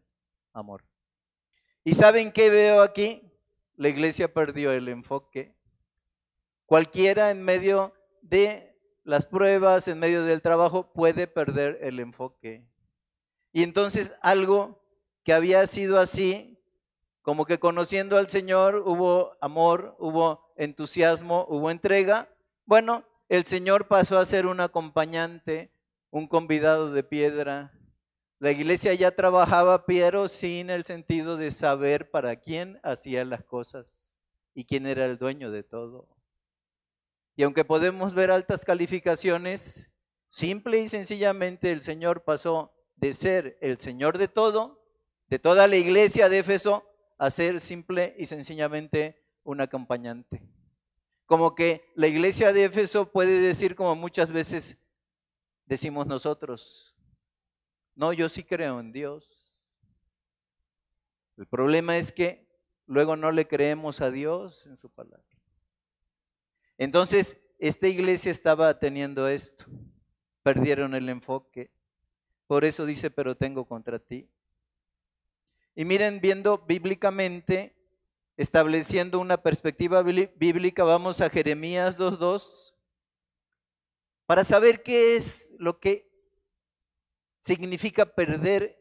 amor. 0.52 0.84
¿Y 1.82 1.94
saben 1.94 2.30
qué 2.30 2.48
veo 2.48 2.80
aquí? 2.80 3.28
La 3.74 3.88
iglesia 3.88 4.32
perdió 4.32 4.70
el 4.70 4.86
enfoque. 4.86 5.56
Cualquiera 6.64 7.32
en 7.32 7.42
medio 7.42 7.92
de 8.20 8.78
las 9.02 9.26
pruebas, 9.26 9.88
en 9.88 9.98
medio 9.98 10.22
del 10.22 10.42
trabajo, 10.42 10.92
puede 10.92 11.26
perder 11.26 11.80
el 11.82 11.98
enfoque. 11.98 12.64
Y 13.52 13.64
entonces 13.64 14.14
algo 14.22 14.80
que 15.24 15.32
había 15.32 15.66
sido 15.66 15.98
así 15.98 16.56
como 17.22 17.46
que 17.46 17.58
conociendo 17.58 18.16
al 18.16 18.28
Señor 18.28 18.84
hubo 18.86 19.36
amor, 19.40 19.96
hubo 19.98 20.54
entusiasmo, 20.54 21.46
hubo 21.48 21.68
entrega. 21.68 22.28
Bueno, 22.64 23.02
el 23.32 23.46
Señor 23.46 23.88
pasó 23.88 24.18
a 24.18 24.26
ser 24.26 24.44
un 24.44 24.60
acompañante, 24.60 25.72
un 26.10 26.26
convidado 26.26 26.92
de 26.92 27.02
piedra. 27.02 27.72
La 28.38 28.50
iglesia 28.50 28.92
ya 28.92 29.10
trabajaba, 29.10 29.86
pero 29.86 30.28
sin 30.28 30.68
el 30.68 30.84
sentido 30.84 31.38
de 31.38 31.50
saber 31.50 32.10
para 32.10 32.36
quién 32.36 32.78
hacía 32.82 33.24
las 33.24 33.42
cosas 33.42 34.14
y 34.52 34.66
quién 34.66 34.86
era 34.86 35.06
el 35.06 35.16
dueño 35.16 35.50
de 35.50 35.62
todo. 35.62 36.10
Y 37.34 37.44
aunque 37.44 37.64
podemos 37.64 38.12
ver 38.12 38.30
altas 38.30 38.66
calificaciones, 38.66 39.90
simple 40.28 40.80
y 40.80 40.88
sencillamente 40.88 41.72
el 41.72 41.80
Señor 41.80 42.24
pasó 42.24 42.74
de 42.96 43.14
ser 43.14 43.56
el 43.62 43.78
Señor 43.78 44.18
de 44.18 44.28
todo, 44.28 44.84
de 45.28 45.38
toda 45.38 45.66
la 45.68 45.76
iglesia 45.76 46.28
de 46.28 46.40
Éfeso, 46.40 46.86
a 47.16 47.30
ser 47.30 47.62
simple 47.62 48.14
y 48.18 48.26
sencillamente 48.26 49.24
un 49.42 49.62
acompañante. 49.62 50.51
Como 51.32 51.54
que 51.54 51.90
la 51.94 52.08
iglesia 52.08 52.52
de 52.52 52.64
Éfeso 52.64 53.10
puede 53.10 53.40
decir 53.40 53.74
como 53.74 53.96
muchas 53.96 54.30
veces 54.30 54.76
decimos 55.64 56.06
nosotros, 56.06 56.94
no, 57.94 58.12
yo 58.12 58.28
sí 58.28 58.44
creo 58.44 58.78
en 58.80 58.92
Dios. 58.92 59.50
El 61.38 61.46
problema 61.46 61.96
es 61.96 62.12
que 62.12 62.46
luego 62.84 63.16
no 63.16 63.32
le 63.32 63.48
creemos 63.48 64.02
a 64.02 64.10
Dios 64.10 64.66
en 64.66 64.76
su 64.76 64.90
palabra. 64.90 65.24
Entonces, 66.76 67.38
esta 67.58 67.88
iglesia 67.88 68.30
estaba 68.30 68.78
teniendo 68.78 69.26
esto. 69.26 69.64
Perdieron 70.42 70.94
el 70.94 71.08
enfoque. 71.08 71.70
Por 72.46 72.66
eso 72.66 72.84
dice, 72.84 73.10
pero 73.10 73.38
tengo 73.38 73.64
contra 73.64 73.98
ti 73.98 74.28
y 75.74 75.86
miren, 75.86 76.20
viendo 76.20 76.58
bíblicamente, 76.58 77.74
estableciendo 78.36 79.20
una 79.20 79.42
perspectiva 79.42 80.02
bíblica, 80.02 80.84
vamos 80.84 81.20
a 81.20 81.30
Jeremías 81.30 81.98
2.2 81.98 82.74
para 84.26 84.44
saber 84.44 84.82
qué 84.82 85.16
es 85.16 85.52
lo 85.58 85.78
que 85.78 86.10
significa 87.38 88.06
perder 88.06 88.80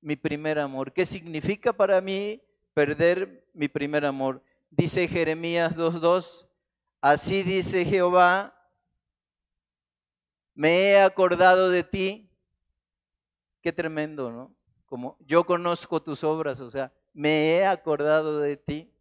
mi 0.00 0.16
primer 0.16 0.58
amor. 0.58 0.92
¿Qué 0.92 1.06
significa 1.06 1.72
para 1.72 2.00
mí 2.00 2.42
perder 2.74 3.48
mi 3.54 3.68
primer 3.68 4.04
amor? 4.04 4.42
Dice 4.70 5.08
Jeremías 5.08 5.76
2.2, 5.76 6.48
así 7.00 7.42
dice 7.42 7.84
Jehová, 7.84 8.54
me 10.54 10.90
he 10.90 11.00
acordado 11.00 11.70
de 11.70 11.84
ti. 11.84 12.30
Qué 13.60 13.72
tremendo, 13.72 14.30
¿no? 14.30 14.58
como 14.88 15.18
yo 15.20 15.44
conozco 15.44 16.02
tus 16.02 16.24
obras, 16.24 16.60
o 16.60 16.70
sea, 16.70 16.92
me 17.18 17.56
he 17.56 17.66
acordado 17.66 18.38
de 18.38 18.56
ti, 18.56 18.94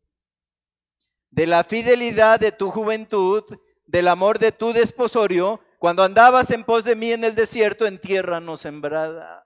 de 1.29 1.45
la 1.45 1.63
fidelidad 1.63 2.39
de 2.39 2.51
tu 2.51 2.71
juventud, 2.71 3.43
del 3.85 4.07
amor 4.07 4.39
de 4.39 4.51
tu 4.51 4.73
desposorio, 4.73 5.61
cuando 5.77 6.01
andabas 6.01 6.49
en 6.49 6.63
pos 6.63 6.83
de 6.83 6.95
mí 6.95 7.11
en 7.11 7.23
el 7.23 7.35
desierto, 7.35 7.85
en 7.85 7.99
tierra 7.99 8.39
no 8.39 8.57
sembrada. 8.57 9.45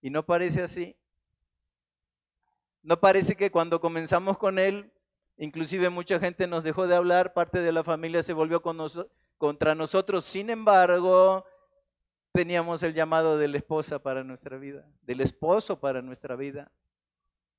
¿Y 0.00 0.10
no 0.10 0.24
parece 0.24 0.62
así? 0.62 0.96
¿No 2.84 3.00
parece 3.00 3.34
que 3.34 3.50
cuando 3.50 3.80
comenzamos 3.80 4.38
con 4.38 4.60
Él, 4.60 4.92
inclusive 5.36 5.90
mucha 5.90 6.20
gente 6.20 6.46
nos 6.46 6.62
dejó 6.62 6.86
de 6.86 6.94
hablar, 6.94 7.32
parte 7.34 7.62
de 7.62 7.72
la 7.72 7.82
familia 7.82 8.22
se 8.22 8.32
volvió 8.32 8.62
contra 8.62 9.74
nosotros? 9.74 10.24
Sin 10.24 10.50
embargo, 10.50 11.44
teníamos 12.30 12.84
el 12.84 12.94
llamado 12.94 13.38
de 13.38 13.48
la 13.48 13.56
esposa 13.56 13.98
para 13.98 14.22
nuestra 14.22 14.56
vida, 14.56 14.86
del 15.02 15.20
esposo 15.20 15.80
para 15.80 16.00
nuestra 16.00 16.36
vida, 16.36 16.70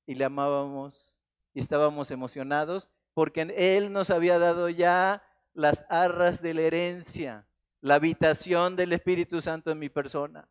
y 0.06 0.14
le 0.14 0.24
amábamos 0.24 1.18
y 1.54 1.60
estábamos 1.60 2.10
emocionados 2.10 2.90
porque 3.14 3.42
Él 3.56 3.92
nos 3.92 4.10
había 4.10 4.38
dado 4.38 4.68
ya 4.68 5.22
las 5.52 5.84
arras 5.90 6.42
de 6.42 6.54
la 6.54 6.62
herencia, 6.62 7.46
la 7.80 7.96
habitación 7.96 8.76
del 8.76 8.92
Espíritu 8.92 9.40
Santo 9.40 9.70
en 9.70 9.78
mi 9.78 9.88
persona. 9.88 10.48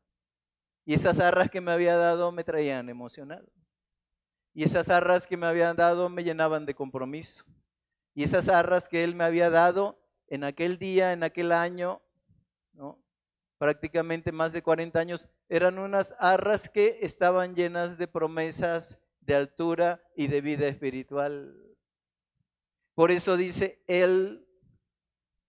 Y 0.85 0.93
esas 0.93 1.19
arras 1.19 1.49
que 1.49 1.61
me 1.61 1.71
había 1.71 1.95
dado 1.95 2.31
me 2.31 2.43
traían 2.43 2.89
emocionado. 2.89 3.47
Y 4.53 4.63
esas 4.63 4.89
arras 4.89 5.27
que 5.27 5.37
me 5.37 5.47
habían 5.47 5.75
dado 5.75 6.09
me 6.09 6.23
llenaban 6.23 6.65
de 6.65 6.75
compromiso. 6.75 7.45
Y 8.13 8.23
esas 8.23 8.49
arras 8.49 8.89
que 8.89 9.03
Él 9.03 9.15
me 9.15 9.23
había 9.23 9.49
dado 9.49 9.99
en 10.27 10.43
aquel 10.43 10.77
día, 10.77 11.13
en 11.13 11.23
aquel 11.23 11.51
año, 11.51 12.01
prácticamente 13.57 14.31
más 14.31 14.53
de 14.53 14.63
40 14.63 14.99
años, 14.99 15.27
eran 15.47 15.77
unas 15.77 16.15
arras 16.19 16.67
que 16.67 16.97
estaban 17.01 17.55
llenas 17.55 17.97
de 17.97 18.07
promesas 18.07 18.97
de 19.21 19.35
altura 19.35 20.03
y 20.15 20.27
de 20.27 20.41
vida 20.41 20.67
espiritual. 20.67 21.55
Por 22.93 23.11
eso 23.11 23.37
dice 23.37 23.81
Él 23.87 24.45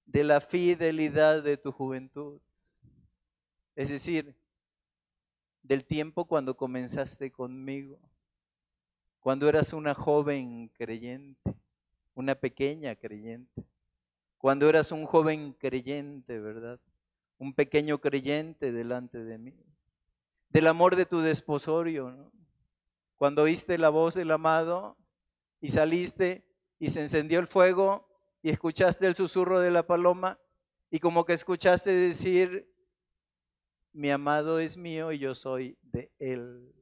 de 0.06 0.24
la 0.24 0.40
fidelidad 0.40 1.42
de 1.42 1.56
tu 1.56 1.72
juventud. 1.72 2.40
Es 3.74 3.88
decir, 3.88 4.36
del 5.62 5.84
tiempo 5.84 6.26
cuando 6.26 6.56
comenzaste 6.56 7.32
conmigo 7.32 7.98
cuando 9.22 9.48
eras 9.48 9.72
una 9.72 9.94
joven 9.94 10.68
creyente, 10.74 11.54
una 12.14 12.34
pequeña 12.34 12.96
creyente, 12.96 13.64
cuando 14.36 14.68
eras 14.68 14.90
un 14.90 15.06
joven 15.06 15.52
creyente, 15.52 16.40
¿verdad? 16.40 16.80
Un 17.38 17.54
pequeño 17.54 18.00
creyente 18.00 18.72
delante 18.72 19.22
de 19.22 19.38
mí. 19.38 19.54
Del 20.48 20.66
amor 20.66 20.96
de 20.96 21.06
tu 21.06 21.20
desposorio, 21.20 22.10
¿no? 22.10 22.32
Cuando 23.22 23.42
oíste 23.42 23.78
la 23.78 23.88
voz 23.88 24.14
del 24.14 24.32
amado 24.32 24.96
y 25.60 25.70
saliste 25.70 26.44
y 26.80 26.90
se 26.90 27.02
encendió 27.02 27.38
el 27.38 27.46
fuego 27.46 28.08
y 28.42 28.50
escuchaste 28.50 29.06
el 29.06 29.14
susurro 29.14 29.60
de 29.60 29.70
la 29.70 29.86
paloma 29.86 30.40
y 30.90 30.98
como 30.98 31.24
que 31.24 31.32
escuchaste 31.32 31.92
decir, 31.92 32.68
mi 33.92 34.10
amado 34.10 34.58
es 34.58 34.76
mío 34.76 35.12
y 35.12 35.20
yo 35.20 35.36
soy 35.36 35.78
de 35.82 36.10
él 36.18 36.74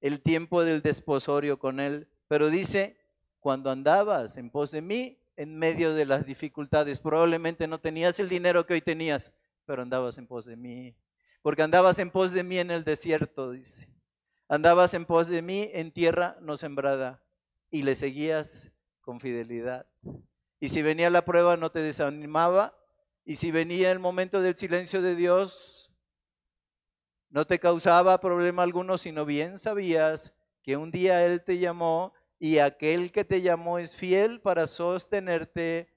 el 0.00 0.20
tiempo 0.20 0.62
del 0.62 0.82
desposorio 0.82 1.58
con 1.58 1.80
Él, 1.80 2.06
pero 2.28 2.48
dice, 2.48 2.96
cuando 3.40 3.72
andabas 3.72 4.36
en 4.36 4.50
pos 4.50 4.70
de 4.70 4.82
mí, 4.82 5.18
en 5.34 5.58
medio 5.58 5.94
de 5.94 6.06
las 6.06 6.24
dificultades, 6.26 7.00
probablemente 7.00 7.66
no 7.66 7.80
tenías 7.80 8.20
el 8.20 8.28
dinero 8.28 8.64
que 8.64 8.74
hoy 8.74 8.82
tenías, 8.82 9.32
pero 9.64 9.82
andabas 9.82 10.16
en 10.16 10.28
pos 10.28 10.44
de 10.44 10.54
mí, 10.54 10.94
porque 11.42 11.62
andabas 11.62 11.98
en 11.98 12.08
pos 12.08 12.30
de 12.30 12.44
mí 12.44 12.60
en 12.60 12.70
el 12.70 12.84
desierto, 12.84 13.50
dice. 13.50 13.95
Andabas 14.48 14.94
en 14.94 15.04
pos 15.06 15.28
de 15.28 15.42
mí 15.42 15.70
en 15.72 15.90
tierra 15.90 16.36
no 16.40 16.56
sembrada 16.56 17.22
y 17.70 17.82
le 17.82 17.94
seguías 17.94 18.70
con 19.00 19.20
fidelidad. 19.20 19.86
Y 20.60 20.68
si 20.68 20.82
venía 20.82 21.10
la 21.10 21.24
prueba 21.24 21.56
no 21.56 21.70
te 21.70 21.80
desanimaba, 21.80 22.76
y 23.24 23.36
si 23.36 23.50
venía 23.50 23.90
el 23.90 23.98
momento 23.98 24.40
del 24.40 24.56
silencio 24.56 25.02
de 25.02 25.16
Dios, 25.16 25.90
no 27.28 27.44
te 27.44 27.58
causaba 27.58 28.20
problema 28.20 28.62
alguno, 28.62 28.98
sino 28.98 29.24
bien 29.24 29.58
sabías 29.58 30.32
que 30.62 30.76
un 30.76 30.92
día 30.92 31.26
Él 31.26 31.42
te 31.42 31.58
llamó 31.58 32.14
y 32.38 32.58
aquel 32.58 33.10
que 33.10 33.24
te 33.24 33.42
llamó 33.42 33.78
es 33.78 33.96
fiel 33.96 34.40
para 34.40 34.66
sostenerte 34.68 35.92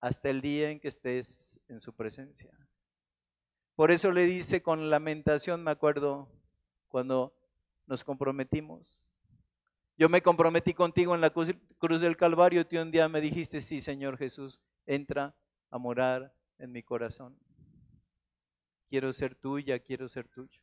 hasta 0.00 0.30
el 0.30 0.40
día 0.40 0.70
en 0.70 0.78
que 0.78 0.88
estés 0.88 1.60
en 1.68 1.80
su 1.80 1.94
presencia. 1.94 2.52
Por 3.74 3.90
eso 3.90 4.12
le 4.12 4.24
dice 4.24 4.62
con 4.62 4.90
lamentación, 4.90 5.62
me 5.64 5.70
acuerdo, 5.70 6.28
cuando 6.88 7.37
nos 7.88 8.04
comprometimos. 8.04 9.04
Yo 9.96 10.08
me 10.08 10.22
comprometí 10.22 10.74
contigo 10.74 11.14
en 11.14 11.20
la 11.20 11.30
cruz 11.30 12.00
del 12.00 12.16
Calvario, 12.16 12.64
tú 12.64 12.80
un 12.80 12.92
día 12.92 13.08
me 13.08 13.20
dijiste, 13.20 13.60
sí, 13.60 13.80
Señor 13.80 14.16
Jesús, 14.16 14.60
entra 14.86 15.34
a 15.70 15.78
morar 15.78 16.32
en 16.58 16.70
mi 16.70 16.84
corazón. 16.84 17.36
Quiero 18.88 19.12
ser 19.12 19.34
tuya, 19.34 19.80
quiero 19.80 20.08
ser 20.08 20.28
tuyo. 20.28 20.62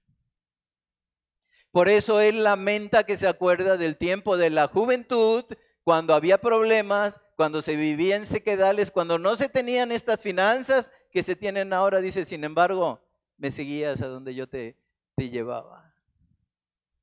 Por 1.72 1.90
eso 1.90 2.22
él 2.22 2.44
lamenta 2.44 3.04
que 3.04 3.18
se 3.18 3.28
acuerda 3.28 3.76
del 3.76 3.98
tiempo 3.98 4.38
de 4.38 4.50
la 4.50 4.68
juventud, 4.68 5.44
cuando 5.84 6.16
había 6.16 6.40
problemas, 6.40 7.20
cuando 7.36 7.62
se 7.62 7.76
vivía 7.76 8.16
en 8.16 8.26
sequedales, 8.26 8.90
cuando 8.90 9.20
no 9.20 9.36
se 9.36 9.50
tenían 9.50 9.92
estas 9.92 10.22
finanzas 10.22 10.92
que 11.12 11.22
se 11.22 11.36
tienen 11.36 11.74
ahora. 11.74 12.00
Dice, 12.00 12.24
sin 12.26 12.44
embargo, 12.44 13.02
me 13.38 13.52
seguías 13.52 14.02
a 14.02 14.08
donde 14.08 14.34
yo 14.34 14.48
te, 14.48 14.78
te 15.16 15.30
llevaba. 15.30 15.85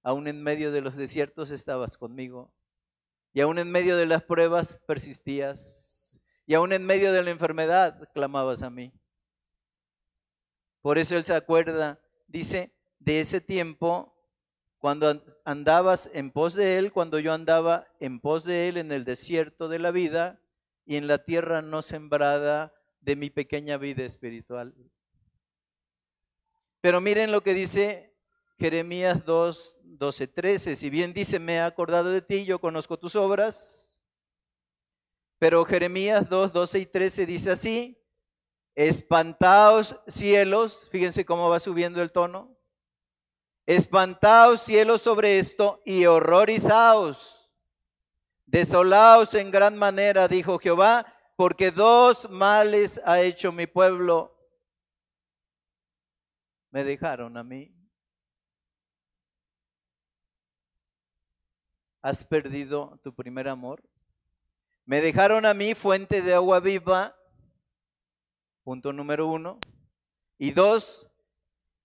Aún 0.02 0.26
en 0.28 0.42
medio 0.42 0.72
de 0.72 0.80
los 0.80 0.96
desiertos 0.96 1.50
estabas 1.50 1.96
conmigo. 1.96 2.52
Y 3.32 3.40
aún 3.40 3.58
en 3.58 3.70
medio 3.70 3.96
de 3.96 4.06
las 4.06 4.22
pruebas 4.22 4.80
persistías. 4.86 6.20
Y 6.46 6.54
aún 6.54 6.72
en 6.72 6.84
medio 6.84 7.12
de 7.12 7.22
la 7.22 7.30
enfermedad 7.30 8.08
clamabas 8.12 8.62
a 8.62 8.70
mí. 8.70 8.92
Por 10.80 10.98
eso 10.98 11.16
él 11.16 11.24
se 11.24 11.34
acuerda, 11.34 12.00
dice, 12.26 12.74
de 12.98 13.20
ese 13.20 13.40
tiempo 13.40 14.12
cuando 14.82 15.24
andabas 15.44 16.10
en 16.12 16.32
pos 16.32 16.54
de 16.54 16.76
Él, 16.76 16.90
cuando 16.92 17.20
yo 17.20 17.32
andaba 17.32 17.86
en 18.00 18.18
pos 18.18 18.42
de 18.42 18.68
Él 18.68 18.76
en 18.76 18.90
el 18.90 19.04
desierto 19.04 19.68
de 19.68 19.78
la 19.78 19.92
vida 19.92 20.40
y 20.84 20.96
en 20.96 21.06
la 21.06 21.24
tierra 21.24 21.62
no 21.62 21.82
sembrada 21.82 22.74
de 23.00 23.14
mi 23.14 23.30
pequeña 23.30 23.76
vida 23.76 24.04
espiritual. 24.04 24.74
Pero 26.80 27.00
miren 27.00 27.30
lo 27.30 27.44
que 27.44 27.54
dice 27.54 28.11
Jeremías 28.62 29.24
2, 29.24 29.76
12, 29.82 30.28
13. 30.28 30.76
Si 30.76 30.88
bien 30.88 31.12
dice, 31.12 31.40
me 31.40 31.54
he 31.54 31.60
acordado 31.60 32.12
de 32.12 32.22
ti, 32.22 32.44
yo 32.44 32.60
conozco 32.60 32.96
tus 32.96 33.16
obras. 33.16 34.00
Pero 35.40 35.64
Jeremías 35.64 36.28
2, 36.28 36.52
12 36.52 36.78
y 36.78 36.86
13 36.86 37.26
dice 37.26 37.50
así, 37.50 38.00
espantaos 38.76 39.96
cielos, 40.06 40.86
fíjense 40.92 41.24
cómo 41.24 41.48
va 41.48 41.58
subiendo 41.58 42.00
el 42.00 42.12
tono, 42.12 42.56
Espantaos 43.66 44.60
cielos 44.60 45.00
sobre 45.02 45.40
esto 45.40 45.82
y 45.84 46.06
horrorizaos. 46.06 47.50
Desolaos 48.46 49.34
en 49.34 49.50
gran 49.50 49.76
manera, 49.76 50.28
dijo 50.28 50.60
Jehová, 50.60 51.12
porque 51.34 51.72
dos 51.72 52.30
males 52.30 53.00
ha 53.04 53.20
hecho 53.22 53.50
mi 53.50 53.66
pueblo. 53.66 54.38
Me 56.70 56.84
dejaron 56.84 57.36
a 57.36 57.42
mí. 57.42 57.81
¿Has 62.02 62.24
perdido 62.24 62.98
tu 63.04 63.14
primer 63.14 63.46
amor? 63.46 63.80
Me 64.84 65.00
dejaron 65.00 65.46
a 65.46 65.54
mí 65.54 65.76
fuente 65.76 66.20
de 66.20 66.34
agua 66.34 66.58
viva. 66.58 67.16
Punto 68.64 68.92
número 68.92 69.28
uno. 69.28 69.58
Y 70.36 70.50
dos, 70.50 71.08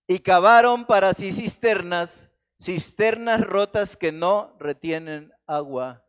y 0.08 0.18
cavaron 0.18 0.86
para 0.86 1.14
sí 1.14 1.30
cisternas, 1.30 2.30
cisternas 2.60 3.40
rotas 3.42 3.96
que 3.96 4.10
no 4.10 4.56
retienen 4.58 5.32
agua. 5.46 6.04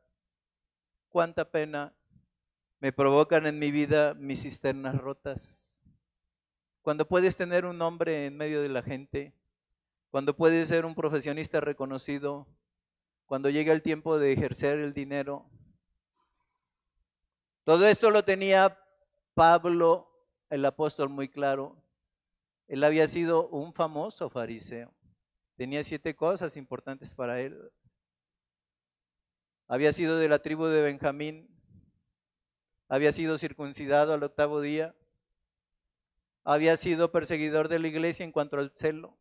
Cuánta 1.09 1.51
pena 1.51 1.93
me 2.79 2.91
provocan 2.91 3.45
en 3.45 3.59
mi 3.59 3.69
vida 3.69 4.15
mis 4.15 4.41
cisternas 4.41 4.97
rotas. 4.97 5.79
Cuando 6.81 7.07
puedes 7.07 7.35
tener 7.35 7.65
un 7.65 7.77
nombre 7.77 8.25
en 8.25 8.35
medio 8.35 8.63
de 8.63 8.69
la 8.69 8.81
gente, 8.81 9.35
cuando 10.09 10.35
puedes 10.35 10.67
ser 10.67 10.85
un 10.85 10.95
profesionista 10.95 11.61
reconocido, 11.61 12.47
cuando 13.29 13.51
llega 13.51 13.71
el 13.73 13.83
tiempo 13.83 14.17
de 14.17 14.33
ejercer 14.33 14.79
el 14.79 14.91
dinero. 14.91 15.47
Todo 17.63 17.85
esto 17.87 18.09
lo 18.09 18.25
tenía 18.25 18.83
Pablo, 19.35 20.09
el 20.49 20.65
apóstol, 20.65 21.09
muy 21.09 21.29
claro. 21.29 21.79
Él 22.67 22.83
había 22.83 23.07
sido 23.07 23.47
un 23.49 23.71
famoso 23.71 24.31
fariseo. 24.31 24.91
Tenía 25.57 25.83
siete 25.83 26.15
cosas 26.15 26.57
importantes 26.57 27.13
para 27.13 27.39
él. 27.39 27.71
Había 29.67 29.93
sido 29.93 30.17
de 30.17 30.27
la 30.27 30.39
tribu 30.39 30.65
de 30.65 30.81
Benjamín. 30.81 31.55
Había 32.87 33.11
sido 33.11 33.37
circuncidado 33.37 34.11
al 34.11 34.23
octavo 34.23 34.59
día. 34.59 34.95
Había 36.43 36.77
sido 36.77 37.11
perseguidor 37.11 37.67
de 37.67 37.77
la 37.77 37.89
iglesia 37.89 38.23
en 38.23 38.31
cuanto 38.31 38.57
al 38.57 38.71
celo. 38.73 39.19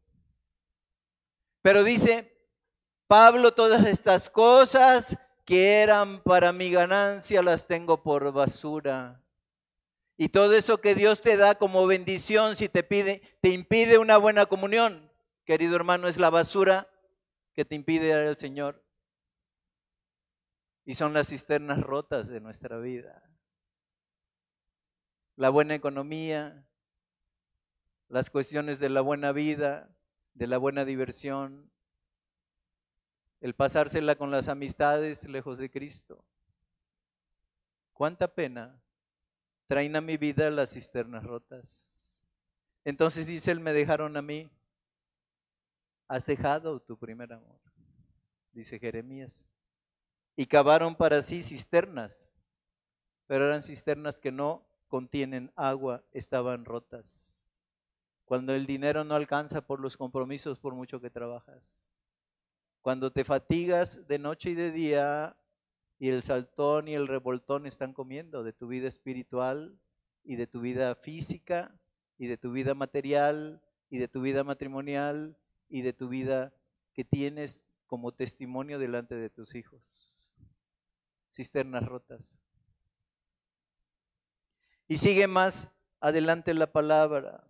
Pero 1.60 1.84
dice 1.84 2.37
Pablo, 3.08 3.54
todas 3.54 3.86
estas 3.86 4.28
cosas 4.28 5.16
que 5.46 5.80
eran 5.80 6.22
para 6.22 6.52
mi 6.52 6.70
ganancia 6.70 7.42
las 7.42 7.66
tengo 7.66 8.02
por 8.02 8.30
basura 8.32 9.24
Y 10.18 10.28
todo 10.28 10.54
eso 10.54 10.82
que 10.82 10.94
Dios 10.94 11.22
te 11.22 11.38
da 11.38 11.54
como 11.54 11.86
bendición, 11.86 12.54
si 12.54 12.68
te 12.68 12.82
pide, 12.82 13.22
te 13.40 13.48
impide 13.48 13.96
una 13.96 14.18
buena 14.18 14.44
comunión, 14.44 15.10
querido 15.46 15.74
hermano, 15.74 16.06
es 16.06 16.18
la 16.18 16.28
basura 16.28 16.86
que 17.54 17.64
te 17.64 17.74
impide 17.74 18.08
dar 18.08 18.26
al 18.26 18.36
Señor. 18.36 18.84
Y 20.84 20.94
son 20.94 21.14
las 21.14 21.28
cisternas 21.28 21.80
rotas 21.80 22.28
de 22.28 22.40
nuestra 22.40 22.76
vida. 22.76 23.22
La 25.34 25.48
buena 25.48 25.74
economía, 25.74 26.68
las 28.08 28.28
cuestiones 28.28 28.80
de 28.80 28.90
la 28.90 29.00
buena 29.00 29.32
vida, 29.32 29.88
de 30.34 30.46
la 30.46 30.58
buena 30.58 30.84
diversión, 30.84 31.70
el 33.40 33.54
pasársela 33.54 34.16
con 34.16 34.30
las 34.30 34.48
amistades 34.48 35.28
lejos 35.28 35.58
de 35.58 35.70
Cristo. 35.70 36.24
¿Cuánta 37.92 38.34
pena 38.34 38.80
traen 39.66 39.96
a 39.96 40.00
mi 40.00 40.16
vida 40.16 40.50
las 40.50 40.72
cisternas 40.72 41.24
rotas? 41.24 42.20
Entonces 42.84 43.26
dice 43.26 43.50
él, 43.50 43.60
me 43.60 43.72
dejaron 43.72 44.16
a 44.16 44.22
mí. 44.22 44.50
Has 46.08 46.26
dejado 46.26 46.80
tu 46.80 46.98
primer 46.98 47.32
amor, 47.32 47.60
dice 48.52 48.78
Jeremías. 48.78 49.46
Y 50.36 50.46
cavaron 50.46 50.94
para 50.94 51.20
sí 51.20 51.42
cisternas, 51.42 52.32
pero 53.26 53.46
eran 53.46 53.62
cisternas 53.62 54.20
que 54.20 54.32
no 54.32 54.66
contienen 54.86 55.52
agua, 55.54 56.02
estaban 56.12 56.64
rotas. 56.64 57.44
Cuando 58.24 58.54
el 58.54 58.66
dinero 58.66 59.04
no 59.04 59.14
alcanza 59.14 59.60
por 59.60 59.80
los 59.80 59.96
compromisos, 59.96 60.58
por 60.58 60.74
mucho 60.74 61.00
que 61.00 61.10
trabajas. 61.10 61.87
Cuando 62.88 63.12
te 63.12 63.22
fatigas 63.22 64.08
de 64.08 64.18
noche 64.18 64.48
y 64.48 64.54
de 64.54 64.72
día 64.72 65.36
y 65.98 66.08
el 66.08 66.22
saltón 66.22 66.88
y 66.88 66.94
el 66.94 67.06
revoltón 67.06 67.66
están 67.66 67.92
comiendo 67.92 68.42
de 68.42 68.54
tu 68.54 68.66
vida 68.66 68.88
espiritual 68.88 69.78
y 70.24 70.36
de 70.36 70.46
tu 70.46 70.62
vida 70.62 70.94
física 70.94 71.78
y 72.16 72.28
de 72.28 72.38
tu 72.38 72.50
vida 72.50 72.72
material 72.72 73.60
y 73.90 73.98
de 73.98 74.08
tu 74.08 74.22
vida 74.22 74.42
matrimonial 74.42 75.36
y 75.68 75.82
de 75.82 75.92
tu 75.92 76.08
vida 76.08 76.54
que 76.94 77.04
tienes 77.04 77.66
como 77.86 78.14
testimonio 78.14 78.78
delante 78.78 79.16
de 79.16 79.28
tus 79.28 79.54
hijos. 79.54 80.32
Cisternas 81.30 81.84
rotas. 81.84 82.38
Y 84.86 84.96
sigue 84.96 85.26
más 85.26 85.70
adelante 86.00 86.54
la 86.54 86.72
palabra. 86.72 87.46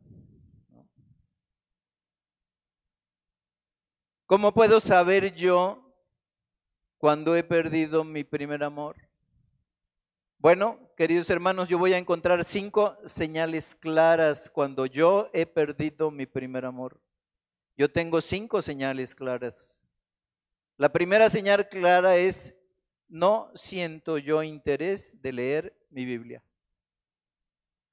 ¿Cómo 4.29 4.53
puedo 4.53 4.79
saber 4.79 5.35
yo 5.35 5.91
cuando 6.99 7.35
he 7.35 7.43
perdido 7.43 8.05
mi 8.05 8.25
primer 8.25 8.62
amor? 8.62 8.95
Bueno, 10.37 10.79
queridos 10.99 11.31
hermanos, 11.31 11.67
yo 11.67 11.79
voy 11.79 11.95
a 11.95 11.99
encontrar 11.99 12.45
cinco 12.45 12.99
señales 13.07 13.75
claras 13.75 14.51
cuando 14.51 14.85
yo 14.85 15.31
he 15.33 15.47
perdido 15.47 16.11
mi 16.11 16.27
primer 16.27 16.67
amor. 16.67 17.01
Yo 17.75 17.91
tengo 17.91 18.21
cinco 18.21 18.61
señales 18.61 19.14
claras. 19.14 19.83
La 20.77 20.93
primera 20.93 21.31
señal 21.31 21.67
clara 21.67 22.17
es, 22.17 22.55
no 23.09 23.51
siento 23.55 24.19
yo 24.19 24.43
interés 24.43 25.23
de 25.23 25.33
leer 25.33 25.87
mi 25.88 26.05
Biblia. 26.05 26.45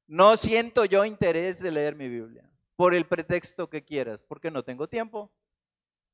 No 0.06 0.36
siento 0.36 0.84
yo 0.84 1.06
interés 1.06 1.62
de 1.62 1.72
leer 1.72 1.96
mi 1.96 2.10
Biblia, 2.10 2.52
por 2.76 2.94
el 2.94 3.06
pretexto 3.06 3.70
que 3.70 3.86
quieras, 3.86 4.26
porque 4.26 4.52
no 4.52 4.64
tengo 4.64 4.90
tiempo, 4.90 5.32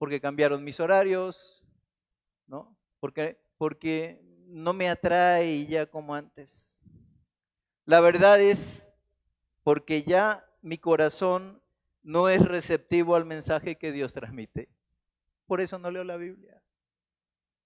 porque 0.01 0.19
cambiaron 0.19 0.63
mis 0.63 0.79
horarios, 0.79 1.63
¿no? 2.47 2.75
Porque, 2.99 3.39
porque 3.59 4.19
no 4.47 4.73
me 4.73 4.89
atrae 4.89 5.67
ya 5.67 5.85
como 5.85 6.15
antes. 6.15 6.81
La 7.85 8.01
verdad 8.01 8.41
es 8.41 8.95
porque 9.61 10.01
ya 10.01 10.43
mi 10.63 10.79
corazón 10.79 11.61
no 12.01 12.29
es 12.29 12.41
receptivo 12.41 13.13
al 13.15 13.25
mensaje 13.25 13.75
que 13.75 13.91
Dios 13.91 14.13
transmite. 14.13 14.69
Por 15.45 15.61
eso 15.61 15.77
no 15.77 15.91
leo 15.91 16.03
la 16.03 16.17
Biblia. 16.17 16.63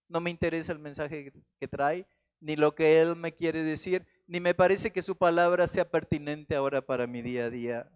No 0.09 0.19
me 0.19 0.29
interesa 0.29 0.73
el 0.73 0.79
mensaje 0.79 1.31
que 1.57 1.67
trae, 1.69 2.05
ni 2.41 2.57
lo 2.57 2.75
que 2.75 2.99
Él 2.99 3.15
me 3.15 3.33
quiere 3.33 3.63
decir 3.63 4.05
ni 4.27 4.41
me 4.41 4.53
parece 4.53 4.91
que 4.91 5.01
su 5.01 5.15
palabra 5.15 5.67
sea 5.67 5.89
pertinente 5.89 6.53
ahora 6.53 6.85
para 6.85 7.07
mi 7.07 7.21
día 7.21 7.45
a 7.45 7.49
día. 7.49 7.89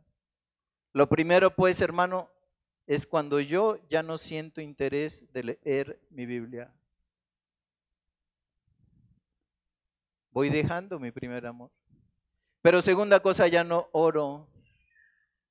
Lo 0.94 1.10
primero, 1.10 1.54
pues, 1.54 1.82
hermano, 1.82 2.30
es 2.90 3.06
cuando 3.06 3.40
yo 3.40 3.78
ya 3.88 4.02
no 4.02 4.18
siento 4.18 4.62
interés 4.62 5.32
de 5.32 5.44
leer 5.44 6.02
mi 6.10 6.26
Biblia. 6.26 6.74
Voy 10.32 10.50
dejando 10.50 11.00
mi 11.00 11.12
primer 11.12 11.46
amor. 11.46 11.70
Pero 12.64 12.82
segunda 12.82 13.20
cosa, 13.20 13.48
ya 13.48 13.64
no 13.64 13.90
oro. 13.92 14.48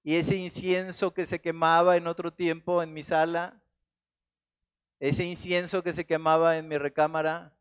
Y 0.02 0.16
ese 0.16 0.34
incienso 0.34 1.14
que 1.14 1.26
se 1.26 1.40
quemaba 1.40 1.96
en 1.96 2.08
otro 2.08 2.32
tiempo 2.32 2.82
en 2.82 2.92
mi 2.92 3.04
sala, 3.04 3.62
ese 4.98 5.24
incienso 5.24 5.84
que 5.84 5.92
se 5.92 6.04
quemaba 6.04 6.58
en 6.58 6.66
mi 6.66 6.76
recámara, 6.76 7.56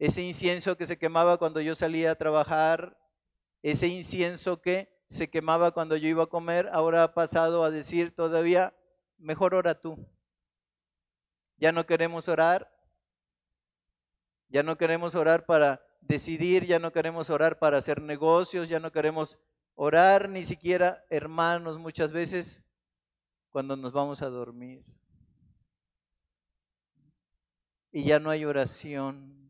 ese 0.00 0.22
incienso 0.22 0.76
que 0.76 0.88
se 0.88 0.98
quemaba 0.98 1.38
cuando 1.38 1.60
yo 1.60 1.76
salía 1.76 2.10
a 2.10 2.16
trabajar, 2.16 2.98
ese 3.62 3.86
incienso 3.86 4.60
que 4.60 4.92
se 5.08 5.30
quemaba 5.30 5.70
cuando 5.70 5.96
yo 5.96 6.08
iba 6.08 6.24
a 6.24 6.26
comer, 6.26 6.68
ahora 6.72 7.04
ha 7.04 7.14
pasado 7.14 7.62
a 7.62 7.70
decir 7.70 8.12
todavía, 8.12 8.74
mejor 9.20 9.54
ora 9.54 9.80
tú. 9.80 10.06
Ya 11.56 11.72
no 11.72 11.86
queremos 11.86 12.28
orar, 12.28 12.70
ya 14.48 14.62
no 14.62 14.76
queremos 14.76 15.14
orar 15.14 15.46
para 15.46 15.82
decidir, 16.00 16.66
ya 16.66 16.78
no 16.78 16.92
queremos 16.92 17.30
orar 17.30 17.58
para 17.58 17.78
hacer 17.78 18.00
negocios, 18.02 18.68
ya 18.68 18.80
no 18.80 18.90
queremos 18.90 19.38
orar 19.74 20.28
ni 20.28 20.44
siquiera 20.44 21.04
hermanos 21.08 21.78
muchas 21.78 22.12
veces 22.12 22.62
cuando 23.50 23.76
nos 23.76 23.92
vamos 23.92 24.22
a 24.22 24.28
dormir. 24.28 24.84
Y 27.92 28.04
ya 28.04 28.18
no 28.18 28.30
hay 28.30 28.44
oración. 28.44 29.40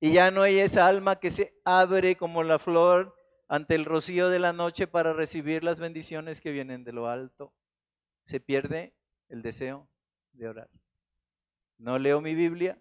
Y 0.00 0.12
ya 0.12 0.30
no 0.30 0.42
hay 0.42 0.58
esa 0.58 0.86
alma 0.86 1.16
que 1.16 1.30
se 1.30 1.60
abre 1.64 2.16
como 2.16 2.42
la 2.42 2.58
flor 2.58 3.16
ante 3.48 3.74
el 3.74 3.84
rocío 3.84 4.28
de 4.28 4.38
la 4.38 4.52
noche 4.52 4.86
para 4.86 5.12
recibir 5.12 5.62
las 5.62 5.78
bendiciones 5.78 6.40
que 6.40 6.52
vienen 6.52 6.84
de 6.84 6.92
lo 6.92 7.08
alto. 7.08 7.52
Se 8.22 8.40
pierde 8.40 8.94
el 9.28 9.42
deseo 9.42 9.88
de 10.32 10.48
orar. 10.48 10.70
No 11.78 11.98
leo 11.98 12.20
mi 12.20 12.34
Biblia, 12.34 12.78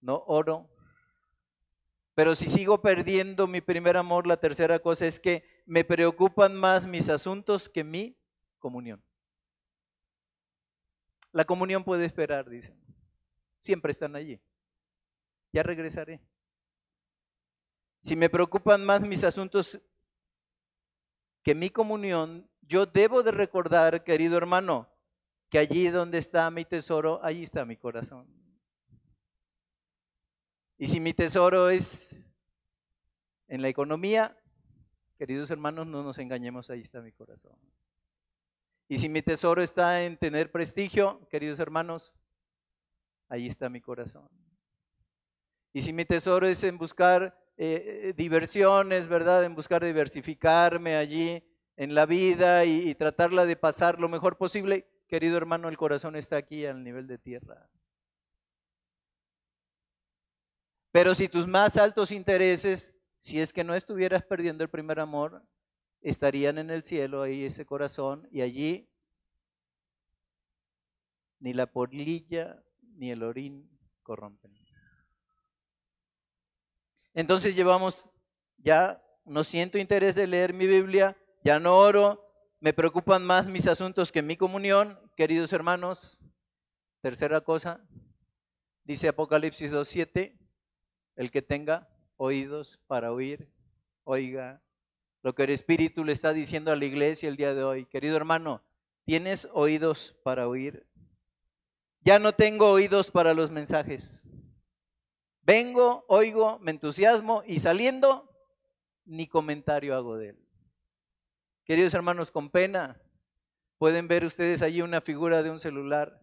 no 0.00 0.24
oro. 0.26 0.68
Pero 2.14 2.34
si 2.34 2.46
sigo 2.46 2.82
perdiendo 2.82 3.46
mi 3.46 3.60
primer 3.60 3.96
amor, 3.96 4.26
la 4.26 4.36
tercera 4.36 4.78
cosa 4.78 5.06
es 5.06 5.18
que 5.18 5.44
me 5.64 5.84
preocupan 5.84 6.54
más 6.54 6.86
mis 6.86 7.08
asuntos 7.08 7.68
que 7.68 7.84
mi 7.84 8.18
comunión. 8.58 9.02
La 11.32 11.44
comunión 11.44 11.82
puede 11.82 12.04
esperar, 12.04 12.50
dicen. 12.50 12.78
Siempre 13.60 13.92
están 13.92 14.14
allí 14.14 14.40
ya 15.52 15.62
regresaré. 15.62 16.20
Si 18.00 18.16
me 18.16 18.30
preocupan 18.30 18.84
más 18.84 19.02
mis 19.02 19.22
asuntos 19.22 19.80
que 21.42 21.54
mi 21.54 21.70
comunión, 21.70 22.48
yo 22.62 22.86
debo 22.86 23.22
de 23.22 23.32
recordar, 23.32 24.04
querido 24.04 24.36
hermano, 24.36 24.88
que 25.50 25.58
allí 25.58 25.88
donde 25.88 26.18
está 26.18 26.50
mi 26.50 26.64
tesoro, 26.64 27.20
allí 27.22 27.42
está 27.42 27.64
mi 27.64 27.76
corazón. 27.76 28.26
Y 30.78 30.88
si 30.88 30.98
mi 30.98 31.12
tesoro 31.12 31.68
es 31.68 32.28
en 33.48 33.60
la 33.62 33.68
economía, 33.68 34.36
queridos 35.18 35.50
hermanos, 35.50 35.86
no 35.86 36.02
nos 36.02 36.18
engañemos, 36.18 36.70
ahí 36.70 36.80
está 36.80 37.02
mi 37.02 37.12
corazón. 37.12 37.56
Y 38.88 38.98
si 38.98 39.08
mi 39.08 39.22
tesoro 39.22 39.62
está 39.62 40.02
en 40.04 40.16
tener 40.16 40.50
prestigio, 40.50 41.26
queridos 41.28 41.58
hermanos, 41.58 42.14
ahí 43.28 43.46
está 43.46 43.68
mi 43.68 43.80
corazón. 43.80 44.28
Y 45.72 45.82
si 45.82 45.92
mi 45.92 46.04
tesoro 46.04 46.46
es 46.46 46.64
en 46.64 46.78
buscar 46.78 47.38
eh, 47.56 48.08
eh, 48.08 48.12
diversiones, 48.14 49.08
¿verdad? 49.08 49.44
En 49.44 49.54
buscar 49.54 49.84
diversificarme 49.84 50.96
allí 50.96 51.44
en 51.76 51.94
la 51.94 52.06
vida 52.06 52.64
y, 52.64 52.94
tratarla 52.94 53.46
de 53.46 53.56
pasar 53.56 53.98
lo 53.98 54.08
mejor 54.08 54.36
posible, 54.36 54.86
querido 55.08 55.36
hermano, 55.36 55.68
el 55.68 55.76
corazón 55.76 56.16
está 56.16 56.36
aquí 56.36 56.66
al 56.66 56.84
nivel 56.84 57.06
de 57.06 57.18
tierra. 57.18 57.68
Pero 60.90 61.14
si 61.14 61.28
tus 61.28 61.46
más 61.46 61.76
altos 61.76 62.10
intereses, 62.10 62.94
si 63.18 63.40
es 63.40 63.52
que 63.52 63.64
no 63.64 63.74
estuvieras 63.74 64.24
perdiendo 64.24 64.62
el 64.62 64.70
primer 64.70 65.00
amor, 65.00 65.42
estarían 66.02 66.58
en 66.58 66.70
el 66.70 66.82
cielo 66.84 67.22
ahí 67.22 67.44
ese 67.44 67.64
corazón 67.64 68.28
y 68.30 68.42
allí 68.42 68.88
ni 71.38 71.54
la 71.54 71.66
polilla 71.66 72.62
ni 72.96 73.10
el 73.10 73.22
orín 73.22 73.70
corrompen. 74.02 74.52
Entonces 77.14 77.54
llevamos 77.54 78.10
ya, 78.58 79.02
no 79.24 79.44
siento 79.44 79.78
interés 79.78 80.14
de 80.14 80.26
leer 80.26 80.54
mi 80.54 80.66
Biblia, 80.66 81.16
ya 81.44 81.58
no 81.58 81.78
oro, 81.78 82.24
me 82.60 82.72
preocupan 82.72 83.24
más 83.24 83.48
mis 83.48 83.66
asuntos 83.66 84.12
que 84.12 84.22
mi 84.22 84.36
comunión, 84.36 84.98
queridos 85.16 85.52
hermanos. 85.52 86.18
Tercera 87.00 87.40
cosa, 87.40 87.80
dice 88.84 89.08
Apocalipsis 89.08 89.72
2.7, 89.72 90.38
el 91.16 91.30
que 91.30 91.42
tenga 91.42 91.88
oídos 92.16 92.80
para 92.86 93.12
oír, 93.12 93.52
oiga 94.04 94.62
lo 95.22 95.34
que 95.34 95.44
el 95.44 95.50
Espíritu 95.50 96.04
le 96.04 96.12
está 96.12 96.32
diciendo 96.32 96.72
a 96.72 96.76
la 96.76 96.84
iglesia 96.84 97.28
el 97.28 97.36
día 97.36 97.54
de 97.54 97.62
hoy. 97.62 97.86
Querido 97.86 98.16
hermano, 98.16 98.62
¿tienes 99.04 99.48
oídos 99.52 100.16
para 100.24 100.48
oír? 100.48 100.86
Ya 102.00 102.18
no 102.18 102.32
tengo 102.32 102.70
oídos 102.70 103.10
para 103.10 103.32
los 103.32 103.50
mensajes. 103.50 104.24
Vengo, 105.42 106.04
oigo, 106.08 106.58
me 106.58 106.72
entusiasmo 106.72 107.42
y 107.46 107.60
saliendo, 107.60 108.28
ni 109.04 109.28
comentario 109.28 109.94
hago 109.94 110.16
de 110.16 110.30
él. 110.30 110.48
Queridos 111.64 111.94
hermanos, 111.94 112.32
con 112.32 112.50
pena, 112.50 113.00
pueden 113.78 114.08
ver 114.08 114.24
ustedes 114.24 114.62
allí 114.62 114.82
una 114.82 115.00
figura 115.00 115.44
de 115.44 115.50
un 115.50 115.60
celular. 115.60 116.20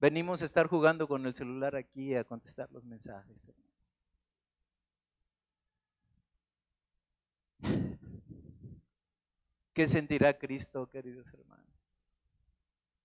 Venimos 0.00 0.40
a 0.40 0.46
estar 0.46 0.66
jugando 0.68 1.06
con 1.06 1.26
el 1.26 1.34
celular 1.34 1.76
aquí 1.76 2.14
a 2.14 2.24
contestar 2.24 2.70
los 2.72 2.82
mensajes. 2.84 3.46
¿Qué 9.74 9.86
sentirá 9.86 10.38
Cristo, 10.38 10.88
queridos 10.88 11.30
hermanos? 11.34 11.68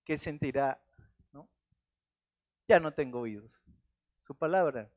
¿Qué 0.04 0.16
sentirá? 0.16 0.82
¿No? 1.30 1.46
Ya 2.68 2.80
no 2.80 2.94
tengo 2.94 3.20
oídos. 3.20 3.66
Su 4.26 4.34
palabra. 4.34 4.90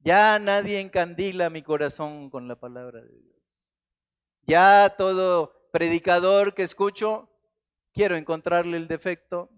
Ya 0.00 0.38
nadie 0.38 0.78
encandila 0.80 1.48
mi 1.48 1.62
corazón 1.62 2.28
con 2.28 2.48
la 2.48 2.60
palabra 2.60 3.00
de 3.00 3.18
Dios. 3.18 3.35
Ya 4.46 4.94
todo 4.96 5.68
predicador 5.72 6.54
que 6.54 6.62
escucho, 6.62 7.28
quiero 7.92 8.14
encontrarle 8.14 8.76
el 8.76 8.86
defecto. 8.86 9.50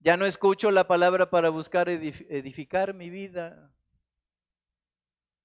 Ya 0.00 0.18
no 0.18 0.26
escucho 0.26 0.70
la 0.70 0.86
palabra 0.86 1.30
para 1.30 1.48
buscar 1.48 1.88
edificar 1.88 2.92
mi 2.92 3.08
vida. 3.08 3.72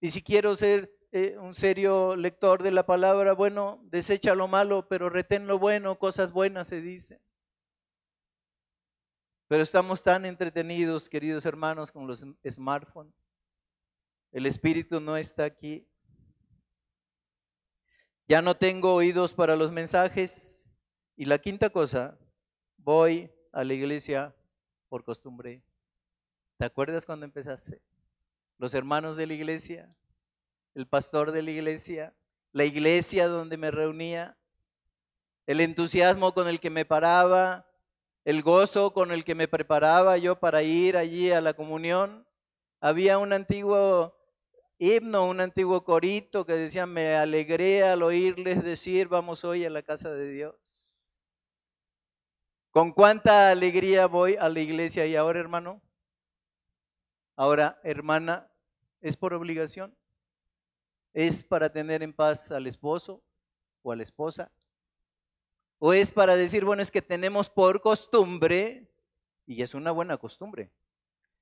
Y 0.01 0.11
si 0.11 0.21
quiero 0.21 0.55
ser 0.57 0.93
eh, 1.13 1.37
un 1.37 1.53
serio 1.53 2.17
lector 2.17 2.61
de 2.61 2.71
la 2.71 2.85
palabra, 2.85 3.33
bueno, 3.33 3.79
desecha 3.85 4.35
lo 4.35 4.49
malo, 4.49 4.87
pero 4.89 5.09
retén 5.09 5.47
lo 5.47 5.57
bueno, 5.57 5.97
cosas 5.97 6.33
buenas 6.33 6.67
se 6.67 6.81
dice. 6.81 7.21
Pero 9.47 9.63
estamos 9.63 10.03
tan 10.03 10.25
entretenidos, 10.25 11.07
queridos 11.07 11.45
hermanos, 11.45 11.91
con 11.91 12.05
los 12.05 12.25
smartphones. 12.49 13.13
El 14.31 14.45
Espíritu 14.45 14.99
no 14.99 15.15
está 15.15 15.45
aquí. 15.45 15.87
Ya 18.27 18.41
no 18.41 18.57
tengo 18.57 18.95
oídos 18.95 19.33
para 19.33 19.55
los 19.55 19.71
mensajes. 19.71 20.67
Y 21.15 21.25
la 21.25 21.37
quinta 21.37 21.69
cosa, 21.69 22.17
voy 22.77 23.31
a 23.51 23.63
la 23.63 23.73
iglesia 23.73 24.35
por 24.89 25.03
costumbre. 25.03 25.61
¿Te 26.57 26.65
acuerdas 26.65 27.05
cuando 27.05 27.25
empezaste? 27.25 27.81
Los 28.57 28.73
hermanos 28.73 29.15
de 29.15 29.27
la 29.27 29.33
iglesia, 29.33 29.93
el 30.73 30.87
pastor 30.87 31.31
de 31.31 31.41
la 31.41 31.51
iglesia, 31.51 32.15
la 32.51 32.65
iglesia 32.65 33.27
donde 33.27 33.57
me 33.57 33.69
reunía, 33.69 34.37
el 35.45 35.61
entusiasmo 35.61 36.33
con 36.33 36.47
el 36.47 36.59
que 36.59 36.69
me 36.69 36.85
paraba, 36.85 37.67
el 38.23 38.41
gozo 38.41 38.91
con 38.93 39.11
el 39.11 39.23
que 39.23 39.35
me 39.35 39.47
preparaba 39.47 40.17
yo 40.17 40.39
para 40.39 40.63
ir 40.63 40.97
allí 40.97 41.31
a 41.31 41.41
la 41.41 41.53
comunión. 41.53 42.25
Había 42.79 43.19
un 43.19 43.33
antiguo 43.33 44.17
himno, 44.77 45.27
un 45.27 45.39
antiguo 45.39 45.83
corito 45.83 46.45
que 46.45 46.53
decía, 46.53 46.85
me 46.85 47.15
alegré 47.15 47.83
al 47.83 48.03
oírles 48.03 48.63
decir, 48.63 49.07
vamos 49.07 49.43
hoy 49.43 49.65
a 49.65 49.69
la 49.69 49.83
casa 49.83 50.11
de 50.11 50.29
Dios. 50.29 51.21
¿Con 52.71 52.91
cuánta 52.91 53.51
alegría 53.51 54.05
voy 54.07 54.35
a 54.35 54.49
la 54.49 54.59
iglesia 54.59 55.05
y 55.05 55.15
ahora, 55.15 55.39
hermano? 55.39 55.81
Ahora, 57.37 57.79
hermana, 57.83 58.51
¿es 59.01 59.15
por 59.15 59.33
obligación? 59.33 59.95
¿Es 61.13 61.43
para 61.43 61.71
tener 61.71 62.03
en 62.03 62.11
paz 62.11 62.51
al 62.51 62.67
esposo 62.67 63.23
o 63.81 63.91
a 63.91 63.95
la 63.95 64.03
esposa? 64.03 64.51
¿O 65.79 65.93
es 65.93 66.11
para 66.11 66.35
decir, 66.35 66.65
bueno, 66.65 66.81
es 66.81 66.91
que 66.91 67.01
tenemos 67.01 67.49
por 67.49 67.81
costumbre, 67.81 68.89
y 69.45 69.61
es 69.61 69.73
una 69.73 69.91
buena 69.91 70.17
costumbre, 70.17 70.71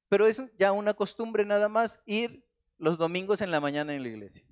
pero 0.09 0.27
es 0.27 0.41
ya 0.57 0.71
una 0.71 0.93
costumbre 0.93 1.45
nada 1.45 1.69
más 1.69 1.99
ir 2.05 2.45
los 2.77 2.97
domingos 2.97 3.41
en 3.41 3.51
la 3.51 3.59
mañana 3.59 3.93
en 3.93 4.03
la 4.03 4.09
iglesia? 4.09 4.45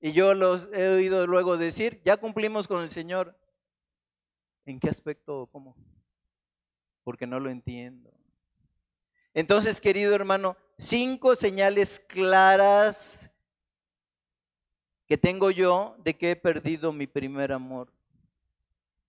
Y 0.00 0.12
yo 0.12 0.34
los 0.34 0.68
he 0.74 0.88
oído 0.88 1.26
luego 1.26 1.56
decir, 1.56 2.02
ya 2.04 2.18
cumplimos 2.18 2.68
con 2.68 2.82
el 2.82 2.90
Señor. 2.90 3.38
¿En 4.66 4.78
qué 4.78 4.88
aspecto 4.88 5.48
cómo? 5.50 5.76
Porque 7.04 7.26
no 7.26 7.40
lo 7.40 7.50
entiendo. 7.50 8.12
Entonces, 9.32 9.80
querido 9.80 10.14
hermano, 10.14 10.56
cinco 10.78 11.34
señales 11.34 12.00
claras 12.00 13.30
que 15.06 15.18
tengo 15.18 15.50
yo 15.50 15.96
de 15.98 16.16
que 16.16 16.32
he 16.32 16.36
perdido 16.36 16.92
mi 16.92 17.06
primer 17.06 17.52
amor. 17.52 17.92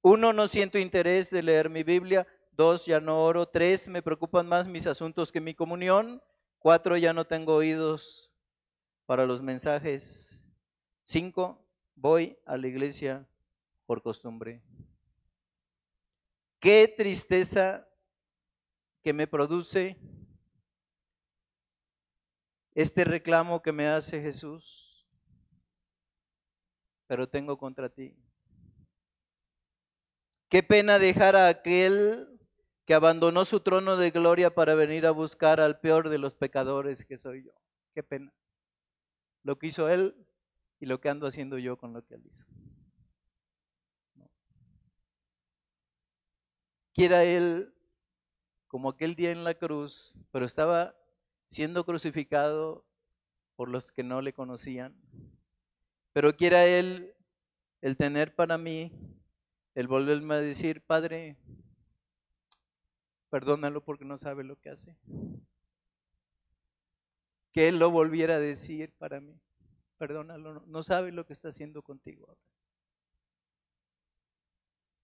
Uno, 0.01 0.33
no 0.33 0.47
siento 0.47 0.77
interés 0.77 1.29
de 1.29 1.43
leer 1.43 1.69
mi 1.69 1.83
Biblia. 1.83 2.27
Dos, 2.51 2.85
ya 2.85 2.99
no 2.99 3.23
oro. 3.23 3.47
Tres, 3.47 3.87
me 3.87 4.01
preocupan 4.01 4.47
más 4.47 4.65
mis 4.65 4.87
asuntos 4.87 5.31
que 5.31 5.41
mi 5.41 5.53
comunión. 5.53 6.21
Cuatro, 6.65 6.97
ya 6.97 7.13
no 7.13 7.28
tengo 7.28 7.54
oídos 7.54 8.32
para 9.06 9.28
los 9.28 9.39
mensajes. 9.39 10.41
Cinco, 11.04 11.63
voy 11.93 12.39
a 12.43 12.58
la 12.58 12.65
iglesia 12.65 13.30
por 13.86 14.01
costumbre. 14.01 14.63
Qué 16.60 16.91
tristeza 16.97 17.88
que 19.04 19.13
me 19.13 19.28
produce 19.28 19.99
este 22.73 23.04
reclamo 23.04 23.62
que 23.62 23.71
me 23.71 23.88
hace 23.88 24.19
Jesús 24.19 25.06
pero 27.06 27.30
tengo 27.30 27.60
contra 27.60 27.89
ti. 27.89 28.17
Qué 30.49 30.63
pena 30.63 30.97
dejar 30.97 31.36
a 31.36 31.47
aquel 31.47 32.35
que 32.86 32.93
abandonó 32.93 33.45
su 33.45 33.60
trono 33.60 33.98
de 33.98 34.12
gloria 34.12 34.54
para 34.54 34.76
venir 34.76 35.06
a 35.06 35.12
buscar 35.12 35.60
al 35.60 35.80
peor 35.80 36.10
de 36.10 36.17
los 36.17 36.36
pecadores 36.36 37.06
que 37.06 37.17
soy 37.17 37.45
yo. 37.45 37.52
Qué 37.93 38.04
pena. 38.04 38.34
Lo 39.43 39.58
que 39.58 39.67
hizo 39.67 39.89
él 39.89 40.15
y 40.80 40.86
lo 40.86 41.02
que 41.02 41.10
ando 41.10 41.28
haciendo 41.28 41.58
yo 41.58 41.78
con 41.78 41.93
lo 41.93 42.06
que 42.06 42.15
él 42.15 42.26
hizo. 42.26 42.45
Quiera 46.93 47.24
él, 47.26 47.74
como 48.67 48.89
aquel 48.89 49.15
día 49.15 49.32
en 49.32 49.43
la 49.43 49.56
cruz, 49.56 50.15
pero 50.32 50.45
estaba 50.45 50.95
siendo 51.48 51.86
crucificado 51.86 52.86
por 53.56 53.69
los 53.69 53.91
que 53.91 54.04
no 54.04 54.21
le 54.21 54.34
conocían, 54.34 54.95
pero 56.13 56.36
quiera 56.36 56.65
Él 56.65 57.13
el 57.82 57.98
tener 57.98 58.36
para 58.36 58.58
mí, 58.58 58.91
el 59.76 59.88
volverme 59.88 60.36
a 60.36 60.39
decir, 60.39 60.86
Padre, 60.86 61.38
perdónalo 63.36 63.84
porque 63.84 64.06
no 64.06 64.17
sabe 64.17 64.45
lo 64.45 64.58
que 64.62 64.69
hace. 64.69 64.95
Que 67.52 67.67
Él 67.67 67.80
lo 67.80 67.91
volviera 67.91 68.36
a 68.36 68.39
decir 68.39 68.93
para 68.98 69.19
mí, 69.19 69.38
perdónalo, 69.98 70.63
no 70.65 70.84
sabe 70.84 71.12
lo 71.12 71.26
que 71.26 71.34
está 71.34 71.50
haciendo 71.50 71.82
contigo. 71.82 72.38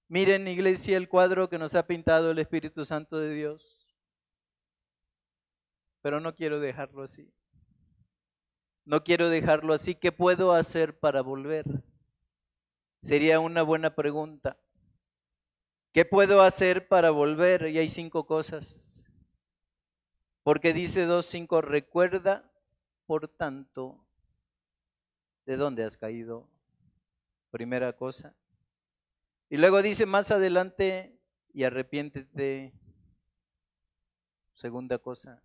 Miren, 0.07 0.47
iglesia, 0.47 0.95
el 0.95 1.09
cuadro 1.09 1.49
que 1.49 1.59
nos 1.59 1.75
ha 1.75 1.85
pintado 1.85 2.31
el 2.31 2.39
Espíritu 2.39 2.85
Santo 2.85 3.19
de 3.19 3.33
Dios. 3.33 3.93
Pero 6.01 6.21
no 6.21 6.33
quiero 6.33 6.61
dejarlo 6.61 7.03
así. 7.03 7.33
No 8.85 9.03
quiero 9.03 9.27
dejarlo 9.27 9.73
así. 9.73 9.93
¿Qué 9.93 10.13
puedo 10.13 10.53
hacer 10.53 10.97
para 10.97 11.19
volver? 11.21 11.65
Sería 13.01 13.41
una 13.41 13.61
buena 13.61 13.93
pregunta. 13.93 14.57
¿Qué 15.91 16.05
puedo 16.05 16.41
hacer 16.41 16.87
para 16.87 17.11
volver? 17.11 17.67
Y 17.67 17.77
hay 17.77 17.89
cinco 17.89 18.25
cosas. 18.25 19.03
Porque 20.43 20.73
dice 20.73 21.05
2.5, 21.05 21.61
recuerda, 21.61 22.49
por 23.05 23.27
tanto, 23.27 24.03
de 25.45 25.57
dónde 25.57 25.83
has 25.83 25.97
caído. 25.97 26.47
Primera 27.51 27.93
cosa. 27.93 28.33
Y 29.49 29.57
luego 29.57 29.81
dice 29.81 30.05
más 30.05 30.31
adelante, 30.31 31.19
y 31.53 31.65
arrepiéntete. 31.65 32.73
Segunda 34.53 34.97
cosa. 34.97 35.43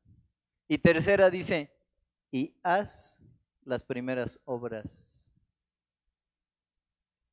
Y 0.68 0.78
tercera 0.78 1.28
dice, 1.28 1.76
y 2.30 2.56
haz 2.62 3.20
las 3.64 3.82
primeras 3.82 4.40
obras. 4.44 5.32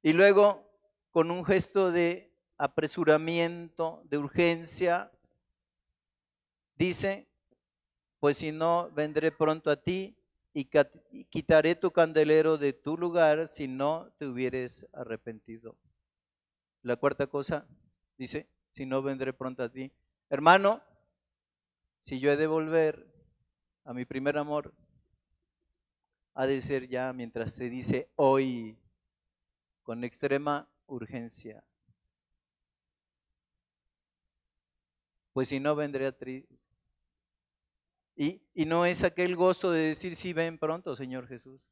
Y 0.02 0.14
luego, 0.14 0.68
con 1.12 1.30
un 1.30 1.46
gesto 1.46 1.92
de 1.92 2.33
apresuramiento, 2.64 4.02
de 4.06 4.18
urgencia, 4.18 5.12
dice, 6.76 7.28
pues 8.22 8.38
si 8.38 8.54
no, 8.54 8.90
vendré 8.92 9.34
pronto 9.34 9.70
a 9.70 9.76
ti 9.76 10.16
y 10.54 10.70
quitaré 11.26 11.76
tu 11.76 11.92
candelero 11.92 12.58
de 12.58 12.72
tu 12.72 12.98
lugar 12.98 13.50
si 13.50 13.68
no 13.68 14.14
te 14.18 14.28
hubieres 14.28 14.88
arrepentido. 14.94 15.76
La 16.84 16.96
cuarta 16.96 17.28
cosa 17.28 17.68
dice, 18.18 18.48
si 18.72 18.86
no 18.86 19.02
vendré 19.02 19.34
pronto 19.34 19.62
a 19.62 19.70
ti. 19.70 19.92
Hermano, 20.30 20.82
si 22.00 22.22
yo 22.22 22.32
he 22.32 22.38
de 22.38 22.48
volver, 22.48 23.06
a 23.84 23.94
mi 23.94 24.06
primer 24.06 24.38
amor, 24.38 24.74
ha 26.34 26.46
de 26.46 26.62
ser 26.62 26.88
ya 26.88 27.12
mientras 27.12 27.52
se 27.52 27.70
dice 27.70 28.10
hoy, 28.16 28.78
con 29.84 30.06
extrema 30.06 30.70
urgencia. 30.88 31.62
Pues 35.34 35.50
si 35.50 35.60
no, 35.60 35.76
vendría 35.76 36.16
triste. 36.18 36.56
Y, 38.16 38.42
y 38.54 38.66
no 38.66 38.86
es 38.86 39.04
aquel 39.04 39.36
gozo 39.36 39.72
de 39.72 39.82
decir, 39.82 40.16
sí, 40.16 40.34
ven 40.34 40.58
pronto, 40.58 40.96
Señor 40.96 41.28
Jesús. 41.28 41.72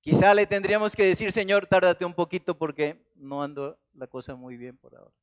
Quizá 0.00 0.34
le 0.34 0.46
tendríamos 0.46 0.94
que 0.94 1.04
decir, 1.04 1.32
Señor, 1.32 1.66
tárdate 1.66 2.04
un 2.04 2.14
poquito 2.14 2.56
porque 2.56 3.10
no 3.16 3.42
ando 3.42 3.78
la 3.94 4.06
cosa 4.06 4.34
muy 4.34 4.56
bien 4.56 4.76
por 4.76 4.94
ahora. 4.94 5.14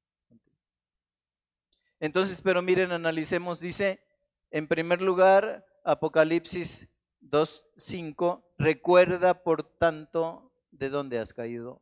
Entonces, 2.00 2.42
pero 2.42 2.64
miren, 2.64 2.92
analicemos, 2.92 3.60
dice, 3.60 4.04
en 4.50 4.68
primer 4.68 5.02
lugar, 5.02 5.66
Apocalipsis 5.84 6.90
2.5, 7.22 8.44
recuerda 8.58 9.44
por 9.44 9.62
tanto 9.62 10.52
de 10.72 10.90
dónde 10.90 11.20
has 11.20 11.32
caído. 11.32 11.80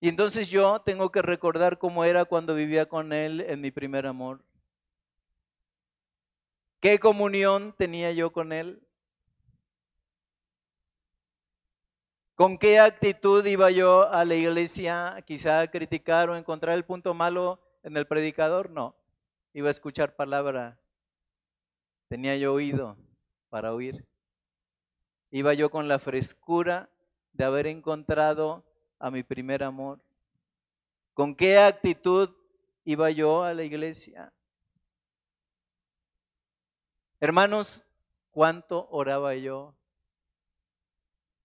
Y 0.00 0.08
entonces 0.08 0.48
yo 0.48 0.80
tengo 0.80 1.12
que 1.12 1.20
recordar 1.20 1.78
cómo 1.78 2.04
era 2.04 2.24
cuando 2.24 2.54
vivía 2.54 2.88
con 2.88 3.12
Él 3.12 3.42
en 3.42 3.60
mi 3.60 3.70
primer 3.70 4.06
amor. 4.06 4.42
¿Qué 6.80 6.98
comunión 6.98 7.74
tenía 7.76 8.10
yo 8.12 8.32
con 8.32 8.52
Él? 8.52 8.82
¿Con 12.34 12.56
qué 12.56 12.78
actitud 12.78 13.44
iba 13.44 13.70
yo 13.70 14.10
a 14.10 14.24
la 14.24 14.34
iglesia 14.34 15.22
quizá 15.26 15.60
a 15.60 15.70
criticar 15.70 16.30
o 16.30 16.36
encontrar 16.36 16.74
el 16.74 16.86
punto 16.86 17.12
malo 17.12 17.60
en 17.82 17.94
el 17.98 18.06
predicador? 18.06 18.70
No, 18.70 18.96
iba 19.52 19.68
a 19.68 19.72
escuchar 19.72 20.16
palabra. 20.16 20.80
Tenía 22.08 22.38
yo 22.38 22.54
oído 22.54 22.96
para 23.50 23.74
oír. 23.74 24.06
Iba 25.30 25.52
yo 25.52 25.70
con 25.70 25.86
la 25.86 25.98
frescura 25.98 26.88
de 27.34 27.44
haber 27.44 27.66
encontrado 27.66 28.64
a 29.00 29.10
mi 29.10 29.24
primer 29.24 29.64
amor. 29.64 29.98
¿Con 31.14 31.34
qué 31.34 31.58
actitud 31.58 32.30
iba 32.84 33.10
yo 33.10 33.42
a 33.42 33.52
la 33.54 33.64
iglesia? 33.64 34.32
Hermanos, 37.18 37.84
¿cuánto 38.30 38.88
oraba 38.90 39.34
yo? 39.34 39.74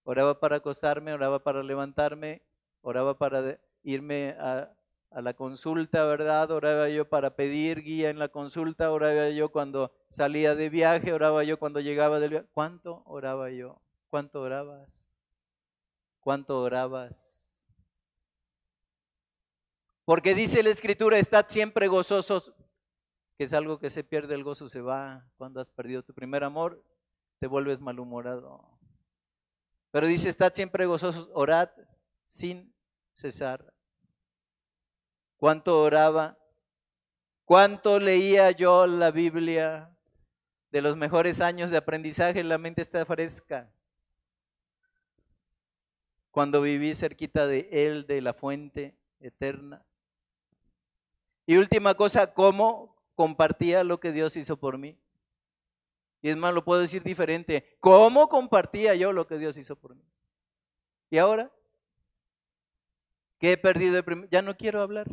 Oraba 0.04 0.40
para 0.40 0.58
acostarme, 0.58 1.14
oraba 1.14 1.40
para 1.40 1.64
levantarme, 1.64 2.44
oraba 2.82 3.18
para 3.18 3.60
irme 3.84 4.36
a, 4.40 4.72
a 5.10 5.22
la 5.22 5.34
consulta, 5.34 6.06
¿verdad? 6.06 6.52
Oraba 6.52 6.90
yo 6.90 7.10
para 7.10 7.36
pedir 7.36 7.82
guía 7.82 8.10
en 8.10 8.20
la 8.20 8.28
consulta, 8.28 8.92
oraba 8.92 9.30
yo 9.30 9.50
cuando 9.50 9.92
salía 10.10 10.56
de 10.56 10.70
viaje, 10.70 11.14
oraba 11.14 11.44
yo 11.44 11.58
cuando 11.58 11.80
llegaba 11.80 12.20
del 12.20 12.30
viaje. 12.32 12.48
¿Cuánto 12.54 13.02
oraba 13.06 13.50
yo? 13.50 13.82
¿Cuánto 14.10 14.42
orabas? 14.42 15.14
¿Cuánto 16.20 16.62
orabas? 16.62 17.45
Porque 20.06 20.36
dice 20.36 20.62
la 20.62 20.70
escritura, 20.70 21.18
estad 21.18 21.48
siempre 21.48 21.88
gozosos, 21.88 22.54
que 23.38 23.44
es 23.44 23.54
algo 23.54 23.80
que 23.80 23.90
se 23.90 24.04
pierde, 24.04 24.36
el 24.36 24.44
gozo 24.44 24.70
se 24.70 24.80
va. 24.80 25.28
Cuando 25.36 25.60
has 25.60 25.72
perdido 25.72 26.04
tu 26.04 26.14
primer 26.14 26.44
amor, 26.44 26.84
te 27.40 27.48
vuelves 27.48 27.82
malhumorado. 27.82 28.80
Pero 29.90 30.06
dice, 30.06 30.30
estad 30.30 30.54
siempre 30.54 30.86
gozosos, 30.86 31.30
orad 31.34 31.70
sin 32.28 32.74
cesar. 33.16 33.74
¿Cuánto 35.38 35.82
oraba? 35.82 36.38
¿Cuánto 37.44 38.00
leía 38.00 38.52
yo 38.52 38.86
la 38.86 39.12
Biblia? 39.12 39.92
De 40.70 40.82
los 40.82 40.98
mejores 40.98 41.42
años 41.42 41.72
de 41.72 41.78
aprendizaje, 41.78 42.44
la 42.44 42.58
mente 42.58 42.82
está 42.82 43.06
fresca. 43.06 43.74
Cuando 46.32 46.62
viví 46.62 46.94
cerquita 46.94 47.48
de 47.48 47.70
Él, 47.72 48.06
de 48.06 48.22
la 48.22 48.34
fuente 48.34 48.98
eterna. 49.20 49.86
Y 51.46 51.58
última 51.58 51.94
cosa, 51.94 52.34
¿cómo 52.34 52.96
compartía 53.16 53.84
lo 53.84 54.00
que 54.00 54.12
Dios 54.12 54.36
hizo 54.36 54.58
por 54.58 54.78
mí? 54.78 54.98
Y 56.22 56.30
es 56.30 56.38
más, 56.38 56.54
lo 56.54 56.66
puedo 56.66 56.82
decir 56.82 57.04
diferente. 57.04 57.78
¿Cómo 57.80 58.30
compartía 58.30 58.96
yo 58.96 59.14
lo 59.14 59.28
que 59.28 59.38
Dios 59.38 59.58
hizo 59.58 59.76
por 59.76 59.96
mí? 59.96 60.04
¿Y 61.12 61.20
ahora? 61.20 61.52
¿Qué 63.38 63.52
he 63.52 63.58
perdido? 63.58 64.04
Ya 64.32 64.42
no 64.42 64.58
quiero 64.58 64.82
hablar. 64.82 65.08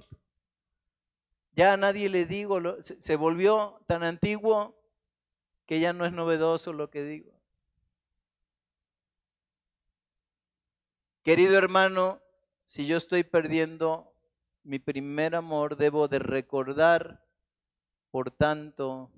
Ya 1.55 1.75
a 1.75 1.77
nadie 1.77 2.09
le 2.09 2.25
digo, 2.25 2.61
se 2.83 3.17
volvió 3.17 3.83
tan 3.87 4.03
antiguo 4.03 4.75
que 5.67 5.81
ya 5.81 5.93
no 5.93 6.07
es 6.07 6.13
novedoso 6.13 6.73
lo 6.73 6.89
que 6.89 7.03
digo. 7.05 7.33
Querido 11.23 11.59
hermano, 11.59 12.21
si 12.65 12.87
yo 12.87 12.97
estoy 12.97 13.23
perdiendo 13.23 14.12
mi 14.65 14.79
primer 14.79 15.35
amor, 15.35 15.77
debo 15.77 16.09
de 16.09 16.19
recordar, 16.19 17.25
por 18.11 18.31
tanto, 18.31 19.11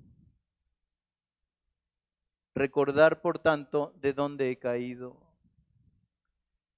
recordar, 2.53 3.21
por 3.21 3.39
tanto, 3.39 3.93
de 3.97 4.13
dónde 4.13 4.51
he 4.51 4.57
caído. 4.57 5.17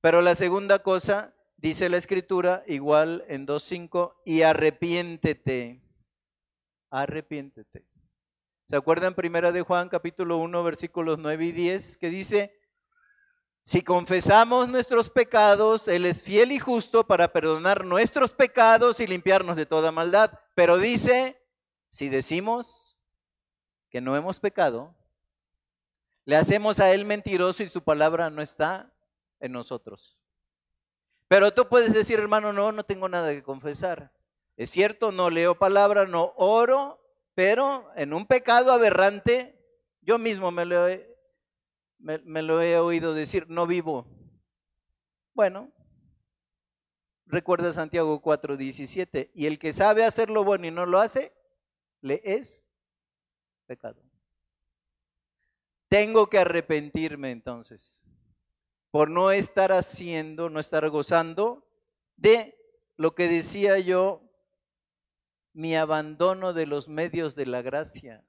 Pero 0.01 0.21
la 0.21 0.35
segunda 0.35 0.79
cosa 0.79 1.33
Dice 1.57 1.89
la 1.89 1.97
escritura 1.97 2.61
igual 2.67 3.25
en 3.27 3.47
2.5, 3.47 4.13
y 4.25 4.43
arrepiéntete, 4.43 5.81
arrepiéntete. 6.91 7.83
¿Se 8.69 8.75
acuerdan 8.75 9.15
primera 9.15 9.51
de 9.51 9.63
Juan 9.63 9.89
capítulo 9.89 10.37
1 10.37 10.63
versículos 10.63 11.17
9 11.17 11.45
y 11.45 11.51
10 11.53 11.97
que 11.97 12.11
dice, 12.11 12.53
si 13.67 13.81
confesamos 13.81 14.69
nuestros 14.69 15.09
pecados, 15.09 15.89
Él 15.89 16.05
es 16.05 16.23
fiel 16.23 16.53
y 16.53 16.57
justo 16.57 17.05
para 17.05 17.33
perdonar 17.33 17.83
nuestros 17.83 18.31
pecados 18.31 19.01
y 19.01 19.07
limpiarnos 19.07 19.57
de 19.57 19.65
toda 19.65 19.91
maldad. 19.91 20.39
Pero 20.55 20.77
dice, 20.77 21.37
si 21.89 22.07
decimos 22.07 22.97
que 23.89 23.99
no 23.99 24.15
hemos 24.15 24.39
pecado, 24.39 24.95
le 26.23 26.37
hacemos 26.37 26.79
a 26.79 26.93
Él 26.93 27.03
mentiroso 27.03 27.61
y 27.61 27.67
su 27.67 27.83
palabra 27.83 28.29
no 28.29 28.41
está 28.41 28.89
en 29.41 29.51
nosotros. 29.51 30.17
Pero 31.27 31.53
tú 31.53 31.67
puedes 31.67 31.93
decir, 31.93 32.19
hermano, 32.19 32.53
no, 32.53 32.71
no 32.71 32.85
tengo 32.85 33.09
nada 33.09 33.33
que 33.33 33.43
confesar. 33.43 34.13
Es 34.55 34.69
cierto, 34.69 35.11
no 35.11 35.29
leo 35.29 35.59
palabra, 35.59 36.07
no 36.07 36.31
oro, 36.37 37.01
pero 37.35 37.91
en 37.97 38.13
un 38.13 38.27
pecado 38.27 38.71
aberrante, 38.71 39.61
yo 39.99 40.17
mismo 40.17 40.51
me 40.51 40.63
lo 40.63 40.87
he, 40.87 41.16
me, 41.99 42.41
lo 42.41 42.61
he 42.61 42.77
oído 42.77 43.13
decir, 43.13 43.49
no 43.49 43.67
vivo. 43.67 44.07
Bueno, 45.33 45.71
recuerda 47.25 47.73
Santiago 47.73 48.21
4:17, 48.21 49.31
y 49.33 49.45
el 49.45 49.59
que 49.59 49.73
sabe 49.73 50.03
hacer 50.03 50.29
lo 50.29 50.43
bueno 50.43 50.67
y 50.67 50.71
no 50.71 50.85
lo 50.85 50.99
hace, 50.99 51.33
le 52.01 52.21
es 52.23 52.65
pecado. 53.65 54.01
Tengo 55.89 56.29
que 56.29 56.39
arrepentirme 56.39 57.31
entonces 57.31 58.03
por 58.91 59.09
no 59.09 59.31
estar 59.31 59.71
haciendo, 59.71 60.49
no 60.49 60.59
estar 60.59 60.89
gozando 60.89 61.67
de 62.15 62.57
lo 62.95 63.13
que 63.13 63.27
decía 63.27 63.77
yo, 63.79 64.23
mi 65.53 65.75
abandono 65.75 66.53
de 66.53 66.65
los 66.65 66.89
medios 66.89 67.35
de 67.35 67.45
la 67.45 67.61
gracia. 67.61 68.23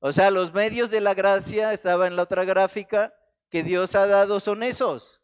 O 0.00 0.12
sea, 0.12 0.30
los 0.30 0.52
medios 0.52 0.90
de 0.90 1.00
la 1.00 1.14
gracia, 1.14 1.72
estaba 1.72 2.06
en 2.06 2.16
la 2.16 2.22
otra 2.22 2.44
gráfica, 2.44 3.14
que 3.50 3.62
Dios 3.62 3.94
ha 3.94 4.06
dado 4.06 4.40
son 4.40 4.62
esos. 4.62 5.22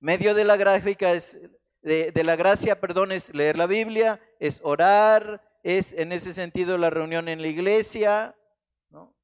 Medio 0.00 0.34
de 0.34 0.44
la 0.44 0.56
gráfica 0.56 1.12
es, 1.12 1.38
de, 1.82 2.10
de, 2.10 2.24
la 2.24 2.36
gracia, 2.36 2.80
perdón, 2.80 3.12
es 3.12 3.32
leer 3.34 3.56
la 3.56 3.66
Biblia, 3.66 4.20
es 4.40 4.60
orar, 4.64 5.42
es 5.62 5.92
en 5.92 6.12
ese 6.12 6.34
sentido 6.34 6.76
la 6.78 6.90
reunión 6.90 7.28
en 7.28 7.40
la 7.40 7.48
iglesia, 7.48 8.36
¿no? 8.90 9.16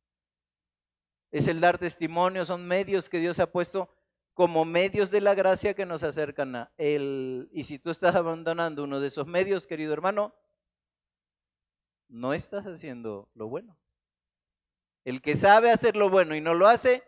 Es 1.30 1.48
el 1.48 1.60
dar 1.60 1.78
testimonio, 1.78 2.44
son 2.44 2.66
medios 2.66 3.08
que 3.08 3.18
Dios 3.18 3.40
ha 3.40 3.50
puesto 3.50 3.92
como 4.34 4.64
medios 4.64 5.10
de 5.10 5.20
la 5.20 5.34
gracia 5.34 5.74
que 5.74 5.86
nos 5.86 6.02
acercan 6.02 6.56
a 6.56 6.72
Él. 6.78 7.48
Y 7.52 7.64
si 7.64 7.78
tú 7.78 7.90
estás 7.90 8.14
abandonando 8.14 8.84
uno 8.84 9.00
de 9.00 9.08
esos 9.08 9.26
medios, 9.26 9.66
querido 9.66 9.92
hermano, 9.92 10.34
no 12.08 12.34
estás 12.34 12.66
haciendo 12.66 13.30
lo 13.34 13.48
bueno. 13.48 13.81
El 15.04 15.20
que 15.20 15.34
sabe 15.34 15.70
hacer 15.70 15.96
lo 15.96 16.10
bueno 16.10 16.34
y 16.34 16.40
no 16.40 16.54
lo 16.54 16.68
hace, 16.68 17.02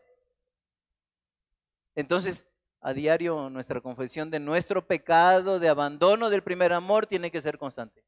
entonces 1.95 2.47
a 2.81 2.93
diario 2.93 3.49
nuestra 3.51 3.81
confesión 3.81 4.31
de 4.31 4.41
nuestro 4.41 4.87
pecado, 4.87 5.59
de 5.59 5.69
abandono 5.69 6.29
del 6.29 6.43
primer 6.43 6.73
amor, 6.73 7.07
tiene 7.07 7.31
que 7.31 7.41
ser 7.41 7.57
constante. 7.57 8.05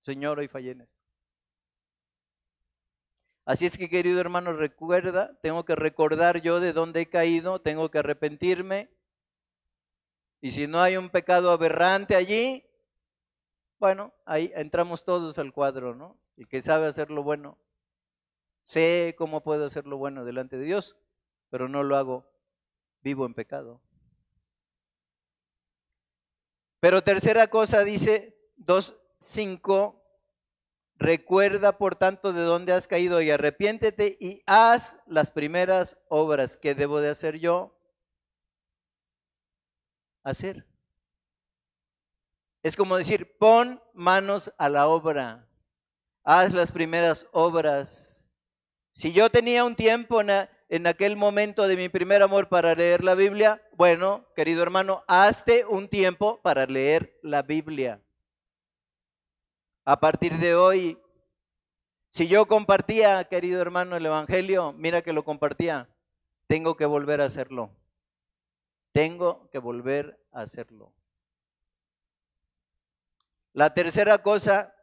Señor, 0.00 0.38
hoy 0.38 0.48
fallé 0.48 0.76
Así 3.44 3.64
es 3.64 3.78
que, 3.78 3.88
querido 3.88 4.20
hermano, 4.20 4.52
recuerda, 4.52 5.38
tengo 5.40 5.64
que 5.64 5.74
recordar 5.74 6.42
yo 6.42 6.60
de 6.60 6.74
dónde 6.74 7.00
he 7.00 7.06
caído, 7.08 7.62
tengo 7.62 7.90
que 7.90 7.98
arrepentirme. 7.98 8.90
Y 10.42 10.50
si 10.50 10.66
no 10.66 10.82
hay 10.82 10.98
un 10.98 11.08
pecado 11.08 11.50
aberrante 11.50 12.14
allí, 12.14 12.64
bueno, 13.78 14.12
ahí 14.26 14.52
entramos 14.54 15.04
todos 15.04 15.38
al 15.38 15.52
cuadro, 15.52 15.94
¿no? 15.94 16.18
el 16.36 16.46
que 16.46 16.60
sabe 16.60 16.86
hacer 16.86 17.10
lo 17.10 17.22
bueno. 17.22 17.58
Sé 18.68 19.14
cómo 19.16 19.42
puedo 19.42 19.64
hacer 19.64 19.86
lo 19.86 19.96
bueno 19.96 20.26
delante 20.26 20.58
de 20.58 20.66
Dios, 20.66 20.98
pero 21.48 21.70
no 21.70 21.82
lo 21.82 21.96
hago 21.96 22.30
vivo 23.00 23.24
en 23.24 23.32
pecado. 23.32 23.80
Pero 26.78 27.02
tercera 27.02 27.46
cosa 27.46 27.82
dice 27.82 28.38
2.5, 28.58 30.02
recuerda 30.96 31.78
por 31.78 31.96
tanto 31.96 32.34
de 32.34 32.42
dónde 32.42 32.74
has 32.74 32.86
caído 32.86 33.22
y 33.22 33.30
arrepiéntete 33.30 34.18
y 34.20 34.42
haz 34.44 34.98
las 35.06 35.30
primeras 35.30 35.96
obras 36.10 36.58
que 36.58 36.74
debo 36.74 37.00
de 37.00 37.08
hacer 37.08 37.38
yo. 37.38 37.74
Hacer. 40.24 40.66
Es 42.62 42.76
como 42.76 42.98
decir, 42.98 43.38
pon 43.38 43.82
manos 43.94 44.52
a 44.58 44.68
la 44.68 44.88
obra, 44.88 45.48
haz 46.22 46.52
las 46.52 46.70
primeras 46.70 47.26
obras. 47.32 48.27
Si 48.98 49.12
yo 49.12 49.30
tenía 49.30 49.62
un 49.62 49.76
tiempo 49.76 50.20
en, 50.20 50.86
aquel 50.88 51.14
momento 51.14 51.68
de 51.68 51.76
mi 51.76 51.88
primer 51.88 52.20
amor 52.20 52.48
para 52.48 52.74
leer 52.74 53.04
la 53.04 53.14
Biblia, 53.14 53.62
bueno, 53.76 54.26
querido 54.34 54.60
hermano, 54.60 55.04
hazte 55.06 55.64
un 55.64 55.86
tiempo 55.86 56.40
para 56.42 56.66
leer 56.66 57.16
la 57.22 57.42
Biblia. 57.42 58.02
A 59.84 60.00
partir 60.00 60.36
de 60.38 60.56
hoy, 60.56 60.98
si 62.10 62.26
yo 62.26 62.46
compartía, 62.48 63.22
querido 63.22 63.62
hermano, 63.62 63.94
el 63.94 64.04
Evangelio, 64.04 64.72
mira 64.72 65.00
que 65.00 65.12
lo 65.12 65.24
compartía, 65.24 65.88
tengo 66.48 66.76
que 66.76 66.84
volver 66.84 67.20
a 67.20 67.26
hacerlo. 67.26 67.70
Tengo 68.90 69.48
que 69.50 69.60
volver 69.60 70.20
a 70.32 70.40
hacerlo. 70.40 70.92
La 73.52 73.72
tercera 73.74 74.18
cosa, 74.18 74.74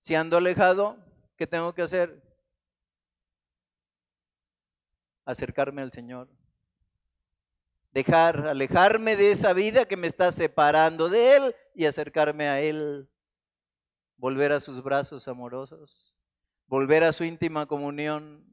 si 0.00 0.14
ando 0.14 0.36
alejado, 0.36 0.98
¿qué 1.38 1.46
tengo 1.46 1.72
que 1.72 1.80
hacer? 1.80 2.29
Acercarme 5.30 5.80
al 5.80 5.92
Señor. 5.92 6.28
Dejar, 7.92 8.48
alejarme 8.48 9.14
de 9.14 9.30
esa 9.30 9.52
vida 9.52 9.84
que 9.84 9.96
me 9.96 10.08
está 10.08 10.32
separando 10.32 11.08
de 11.08 11.36
Él 11.36 11.56
y 11.72 11.86
acercarme 11.86 12.48
a 12.48 12.60
Él. 12.60 13.08
Volver 14.16 14.50
a 14.50 14.58
sus 14.58 14.82
brazos 14.82 15.28
amorosos. 15.28 16.16
Volver 16.66 17.04
a 17.04 17.12
su 17.12 17.22
íntima 17.22 17.66
comunión. 17.66 18.44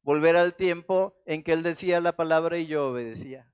Volver 0.00 0.36
al 0.36 0.54
tiempo 0.54 1.22
en 1.26 1.42
que 1.42 1.52
Él 1.52 1.62
decía 1.62 2.00
la 2.00 2.16
palabra 2.16 2.56
y 2.56 2.66
yo 2.66 2.88
obedecía. 2.88 3.52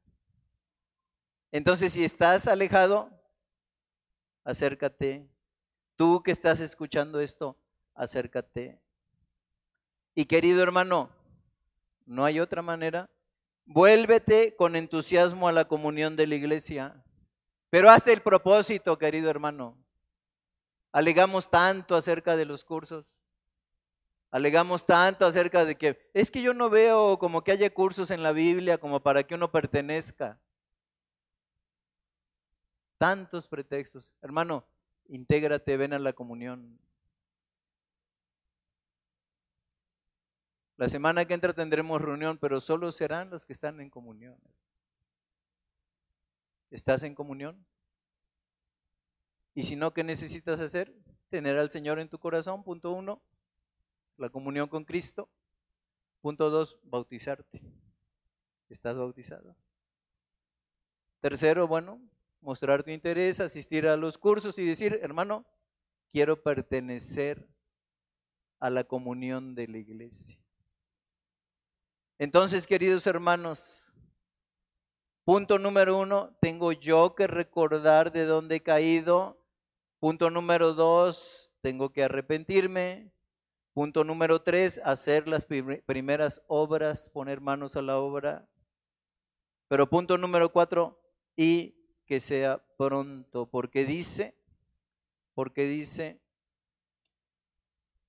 Entonces, 1.50 1.92
si 1.92 2.04
estás 2.04 2.46
alejado, 2.46 3.10
acércate. 4.44 5.28
Tú 5.96 6.22
que 6.22 6.30
estás 6.30 6.60
escuchando 6.60 7.18
esto, 7.18 7.58
acércate. 7.94 8.80
Y 10.14 10.26
querido 10.26 10.62
hermano, 10.62 11.10
no 12.10 12.24
hay 12.24 12.40
otra 12.40 12.60
manera. 12.60 13.08
Vuélvete 13.66 14.56
con 14.56 14.74
entusiasmo 14.74 15.46
a 15.46 15.52
la 15.52 15.66
comunión 15.66 16.16
de 16.16 16.26
la 16.26 16.34
iglesia. 16.34 17.04
Pero 17.70 17.88
haz 17.88 18.08
el 18.08 18.20
propósito, 18.20 18.98
querido 18.98 19.30
hermano. 19.30 19.78
Alegamos 20.90 21.48
tanto 21.48 21.94
acerca 21.94 22.36
de 22.36 22.46
los 22.46 22.64
cursos. 22.64 23.22
Alegamos 24.32 24.86
tanto 24.86 25.24
acerca 25.24 25.64
de 25.64 25.76
que 25.76 26.10
es 26.12 26.32
que 26.32 26.42
yo 26.42 26.52
no 26.52 26.68
veo 26.68 27.16
como 27.20 27.44
que 27.44 27.52
haya 27.52 27.72
cursos 27.72 28.10
en 28.10 28.24
la 28.24 28.32
Biblia 28.32 28.78
como 28.78 29.00
para 29.00 29.22
que 29.22 29.36
uno 29.36 29.52
pertenezca. 29.52 30.40
Tantos 32.98 33.46
pretextos. 33.46 34.12
Hermano, 34.20 34.66
intégrate, 35.06 35.76
ven 35.76 35.92
a 35.92 36.00
la 36.00 36.12
comunión. 36.12 36.76
La 40.80 40.88
semana 40.88 41.26
que 41.26 41.34
entra 41.34 41.52
tendremos 41.52 42.00
reunión, 42.00 42.38
pero 42.38 42.58
solo 42.58 42.90
serán 42.90 43.28
los 43.28 43.44
que 43.44 43.52
están 43.52 43.82
en 43.82 43.90
comunión. 43.90 44.38
¿Estás 46.70 47.02
en 47.02 47.14
comunión? 47.14 47.66
Y 49.54 49.64
si 49.64 49.76
no, 49.76 49.92
¿qué 49.92 50.04
necesitas 50.04 50.58
hacer? 50.58 50.90
Tener 51.28 51.58
al 51.58 51.70
Señor 51.70 51.98
en 51.98 52.08
tu 52.08 52.18
corazón, 52.18 52.64
punto 52.64 52.92
uno, 52.92 53.20
la 54.16 54.30
comunión 54.30 54.68
con 54.68 54.86
Cristo. 54.86 55.28
Punto 56.22 56.48
dos, 56.48 56.78
bautizarte. 56.82 57.60
¿Estás 58.70 58.96
bautizado? 58.96 59.54
Tercero, 61.20 61.68
bueno, 61.68 62.00
mostrar 62.40 62.84
tu 62.84 62.90
interés, 62.90 63.40
asistir 63.40 63.86
a 63.86 63.98
los 63.98 64.16
cursos 64.16 64.58
y 64.58 64.64
decir, 64.64 64.98
hermano, 65.02 65.44
quiero 66.10 66.42
pertenecer 66.42 67.46
a 68.60 68.70
la 68.70 68.84
comunión 68.84 69.54
de 69.54 69.68
la 69.68 69.76
iglesia. 69.76 70.39
Entonces, 72.20 72.66
queridos 72.66 73.06
hermanos, 73.06 73.94
punto 75.24 75.58
número 75.58 75.96
uno, 75.96 76.36
tengo 76.38 76.72
yo 76.72 77.14
que 77.14 77.26
recordar 77.26 78.12
de 78.12 78.26
dónde 78.26 78.56
he 78.56 78.60
caído. 78.60 79.42
Punto 80.00 80.28
número 80.28 80.74
dos, 80.74 81.50
tengo 81.62 81.94
que 81.94 82.04
arrepentirme. 82.04 83.10
Punto 83.72 84.04
número 84.04 84.42
tres, 84.42 84.82
hacer 84.84 85.28
las 85.28 85.46
primeras 85.46 86.42
obras, 86.46 87.08
poner 87.08 87.40
manos 87.40 87.74
a 87.74 87.80
la 87.80 87.98
obra. 87.98 88.46
Pero 89.68 89.88
punto 89.88 90.18
número 90.18 90.52
cuatro, 90.52 91.00
y 91.36 91.74
que 92.04 92.20
sea 92.20 92.62
pronto, 92.76 93.46
porque 93.46 93.86
dice, 93.86 94.36
porque 95.32 95.64
dice, 95.64 96.19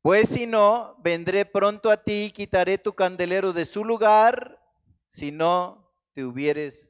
pues 0.01 0.29
si 0.29 0.47
no, 0.47 0.95
vendré 1.03 1.45
pronto 1.45 1.91
a 1.91 2.03
ti 2.03 2.25
y 2.25 2.31
quitaré 2.31 2.77
tu 2.77 2.93
candelero 2.93 3.53
de 3.53 3.65
su 3.65 3.85
lugar, 3.85 4.59
si 5.07 5.31
no 5.31 5.91
te 6.13 6.23
hubieres 6.23 6.89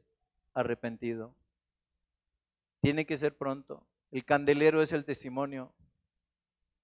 arrepentido. 0.53 1.35
Tiene 2.81 3.05
que 3.05 3.17
ser 3.17 3.37
pronto. 3.37 3.85
El 4.11 4.25
candelero 4.25 4.81
es 4.81 4.91
el 4.91 5.05
testimonio. 5.05 5.73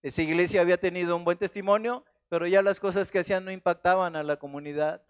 Esa 0.01 0.21
iglesia 0.21 0.61
había 0.61 0.77
tenido 0.77 1.15
un 1.15 1.23
buen 1.23 1.37
testimonio, 1.37 2.05
pero 2.29 2.47
ya 2.47 2.61
las 2.61 2.79
cosas 2.79 3.11
que 3.11 3.19
hacían 3.19 3.45
no 3.45 3.51
impactaban 3.51 4.15
a 4.15 4.23
la 4.23 4.37
comunidad. 4.37 5.03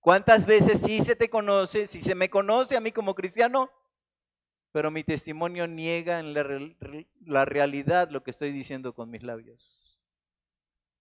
¿Cuántas 0.00 0.46
veces 0.46 0.80
sí 0.80 1.00
se 1.00 1.16
te 1.16 1.28
conoce, 1.28 1.86
si 1.86 2.00
se 2.00 2.14
me 2.14 2.30
conoce 2.30 2.76
a 2.76 2.80
mí 2.80 2.92
como 2.92 3.14
cristiano, 3.14 3.70
pero 4.76 4.90
mi 4.90 5.02
testimonio 5.04 5.66
niega 5.66 6.18
en 6.18 6.34
la, 6.34 7.44
realidad 7.44 8.10
lo 8.10 8.22
que 8.22 8.30
estoy 8.30 8.52
diciendo 8.52 8.94
con 8.94 9.10
mis 9.10 9.22
labios. 9.22 9.80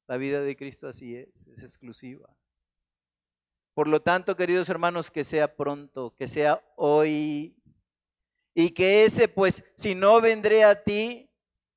La 0.08 0.18
vida 0.18 0.42
de 0.42 0.56
Cristo 0.56 0.88
así 0.88 1.16
es, 1.16 1.48
es 1.48 1.64
exclusiva. 1.64 2.30
Por 3.74 3.88
lo 3.88 4.02
tanto, 4.02 4.36
queridos 4.36 4.70
hermanos, 4.70 5.12
que 5.12 5.24
sea 5.24 5.56
pronto, 5.56 6.16
que 6.16 6.28
sea 6.28 6.64
hoy, 6.78 7.56
y 8.54 8.70
que 8.70 9.04
ese, 9.04 9.28
pues, 9.28 9.64
si 9.76 9.96
no 9.96 10.22
vendré 10.22 10.64
a 10.64 10.82
ti, 10.82 11.30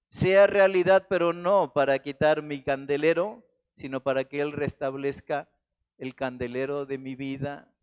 sea 0.09 0.47
realidad, 0.47 1.07
pero 1.11 1.33
no 1.33 1.73
para 1.73 1.99
quitar 1.99 2.41
mi 2.41 2.63
candelero, 2.63 3.45
sino 3.75 4.01
para 4.01 4.25
que 4.25 4.41
Él 4.41 4.53
restablezca 4.53 5.51
el 5.99 6.15
candelero 6.15 6.87
de 6.87 6.99
mi 6.99 7.17
vida 7.17 7.75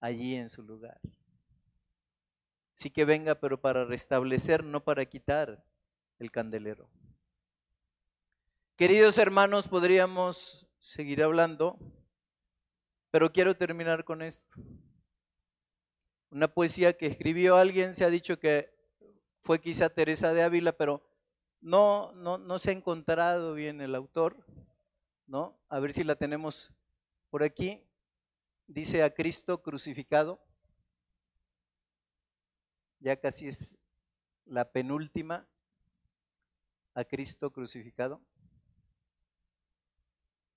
allí 0.00 0.36
en 0.36 0.48
su 0.48 0.62
lugar. 0.62 1.00
Sí 2.74 2.90
que 2.90 3.04
venga, 3.04 3.34
pero 3.34 3.60
para 3.60 3.84
restablecer, 3.84 4.64
no 4.64 4.84
para 4.84 5.04
quitar 5.04 5.64
el 6.20 6.30
candelero. 6.30 6.88
Queridos 8.76 9.18
hermanos, 9.18 9.68
podríamos 9.68 10.68
seguir 10.78 11.22
hablando, 11.22 11.78
pero 13.10 13.32
quiero 13.32 13.56
terminar 13.56 14.04
con 14.04 14.20
esto. 14.20 14.56
Una 16.30 16.52
poesía 16.52 16.96
que 16.96 17.06
escribió 17.06 17.56
alguien, 17.56 17.94
se 17.94 18.04
ha 18.04 18.10
dicho 18.10 18.38
que 18.38 18.74
fue 19.42 19.60
quizá 19.60 19.90
Teresa 19.90 20.32
de 20.32 20.42
Ávila, 20.42 20.72
pero 20.72 21.02
no, 21.60 22.12
no, 22.12 22.38
no 22.38 22.58
se 22.58 22.70
ha 22.70 22.72
encontrado 22.72 23.54
bien 23.54 23.80
el 23.80 23.94
autor, 23.94 24.44
¿no? 25.26 25.58
A 25.68 25.78
ver 25.78 25.92
si 25.92 26.02
la 26.02 26.16
tenemos 26.16 26.72
por 27.30 27.42
aquí. 27.42 27.86
Dice 28.66 29.02
a 29.02 29.14
Cristo 29.14 29.62
crucificado 29.62 30.40
ya 33.04 33.20
casi 33.20 33.48
es 33.48 33.78
la 34.46 34.72
penúltima, 34.72 35.46
a 36.94 37.04
Cristo 37.04 37.52
crucificado. 37.52 38.22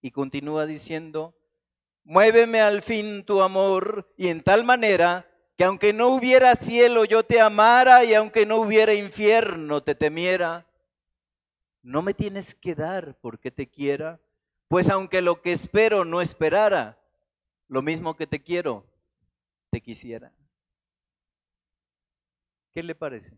Y 0.00 0.10
continúa 0.10 0.66
diciendo, 0.66 1.34
muéveme 2.04 2.60
al 2.60 2.82
fin 2.82 3.24
tu 3.24 3.42
amor 3.42 4.12
y 4.16 4.28
en 4.28 4.42
tal 4.42 4.64
manera 4.64 5.26
que 5.56 5.64
aunque 5.64 5.92
no 5.92 6.08
hubiera 6.08 6.54
cielo 6.56 7.04
yo 7.04 7.22
te 7.22 7.38
amara 7.38 8.02
y 8.04 8.14
aunque 8.14 8.46
no 8.46 8.56
hubiera 8.56 8.94
infierno 8.94 9.82
te 9.82 9.94
temiera. 9.94 10.66
No 11.82 12.00
me 12.00 12.14
tienes 12.14 12.54
que 12.54 12.74
dar 12.74 13.18
porque 13.20 13.50
te 13.50 13.68
quiera, 13.68 14.20
pues 14.68 14.88
aunque 14.88 15.20
lo 15.20 15.42
que 15.42 15.52
espero 15.52 16.04
no 16.04 16.20
esperara, 16.20 16.98
lo 17.68 17.82
mismo 17.82 18.16
que 18.16 18.26
te 18.26 18.42
quiero, 18.42 18.86
te 19.70 19.80
quisiera. 19.80 20.32
¿Qué 22.72 22.82
le 22.82 22.94
parece? 22.94 23.36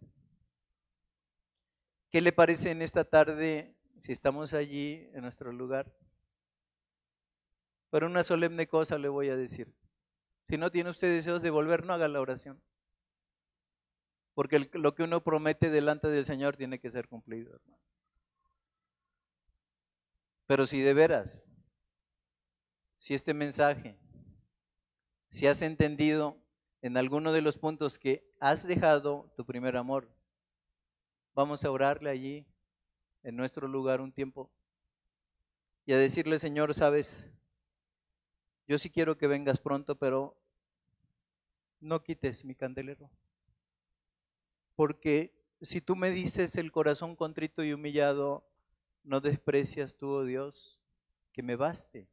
¿Qué 2.11 2.21
le 2.21 2.31
parece 2.31 2.71
en 2.71 2.83
esta 2.83 3.05
tarde 3.05 3.75
si 3.99 4.13
estamos 4.13 4.55
allí 4.55 5.09
en 5.13 5.23
nuestro 5.23 5.51
lugar? 5.51 5.93
Pero 7.93 8.07
una 8.07 8.25
solemne 8.25 8.67
cosa 8.67 8.97
le 8.97 9.11
voy 9.11 9.29
a 9.29 9.37
decir. 9.37 9.71
Si 10.49 10.57
no 10.57 10.71
tiene 10.71 10.89
usted 10.89 11.15
deseos 11.15 11.43
de 11.43 11.51
volver, 11.51 11.85
no 11.85 11.93
haga 11.93 12.09
la 12.09 12.23
oración. 12.23 12.59
Porque 14.33 14.71
lo 14.73 14.95
que 14.95 15.03
uno 15.03 15.23
promete 15.23 15.69
delante 15.69 16.09
del 16.09 16.25
Señor 16.25 16.57
tiene 16.57 16.79
que 16.79 16.89
ser 16.89 17.07
cumplido, 17.07 17.55
hermano. 17.55 17.83
Pero 20.47 20.65
si 20.65 20.81
de 20.81 20.95
veras, 20.95 21.47
si 22.97 23.13
este 23.13 23.35
mensaje, 23.35 23.99
si 25.29 25.47
has 25.47 25.61
entendido 25.61 26.43
en 26.81 26.97
alguno 26.97 27.31
de 27.31 27.43
los 27.43 27.59
puntos 27.59 27.99
que 27.99 28.27
has 28.41 28.67
dejado 28.67 29.31
tu 29.37 29.45
primer 29.45 29.77
amor, 29.77 30.09
vamos 31.35 31.63
a 31.63 31.71
orarle 31.71 32.09
allí, 32.09 32.47
en 33.23 33.37
nuestro 33.37 33.69
lugar, 33.69 34.01
un 34.01 34.13
tiempo, 34.13 34.51
y 35.85 35.93
a 35.93 35.99
decirle, 35.99 36.39
Señor, 36.39 36.73
sabes, 36.73 37.29
yo 38.67 38.79
sí 38.79 38.91
quiero 38.91 39.17
que 39.19 39.27
vengas 39.27 39.61
pronto, 39.61 39.97
pero 39.99 40.37
no 41.81 42.03
quites 42.03 42.45
mi 42.45 42.55
candelero. 42.55 43.11
Porque 44.77 45.35
si 45.61 45.81
tú 45.81 45.97
me 45.97 46.11
dices 46.11 46.57
el 46.57 46.73
corazón 46.73 47.17
contrito 47.17 47.63
y 47.63 47.73
humillado, 47.73 48.45
no 49.05 49.21
desprecias 49.21 49.97
tú, 49.97 50.09
oh 50.09 50.25
Dios, 50.25 50.81
que 51.33 51.43
me 51.43 51.57
baste. 51.57 52.09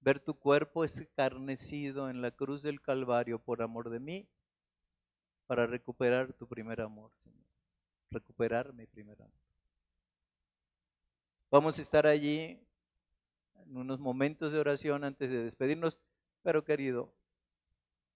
Ver 0.00 0.18
tu 0.18 0.34
cuerpo 0.34 0.84
escarnecido 0.84 2.08
en 2.08 2.22
la 2.22 2.30
cruz 2.30 2.62
del 2.62 2.80
Calvario 2.80 3.38
por 3.38 3.62
amor 3.62 3.90
de 3.90 4.00
mí, 4.00 4.28
para 5.46 5.66
recuperar 5.66 6.32
tu 6.32 6.46
primer 6.46 6.80
amor, 6.80 7.10
Señor. 7.22 7.44
Recuperar 8.10 8.72
mi 8.72 8.86
primer 8.86 9.20
amor. 9.20 9.40
Vamos 11.50 11.78
a 11.78 11.82
estar 11.82 12.06
allí 12.06 12.60
unos 13.66 14.00
momentos 14.00 14.52
de 14.52 14.58
oración 14.58 15.04
antes 15.04 15.30
de 15.30 15.44
despedirnos, 15.44 15.98
pero 16.42 16.64
querido, 16.64 17.12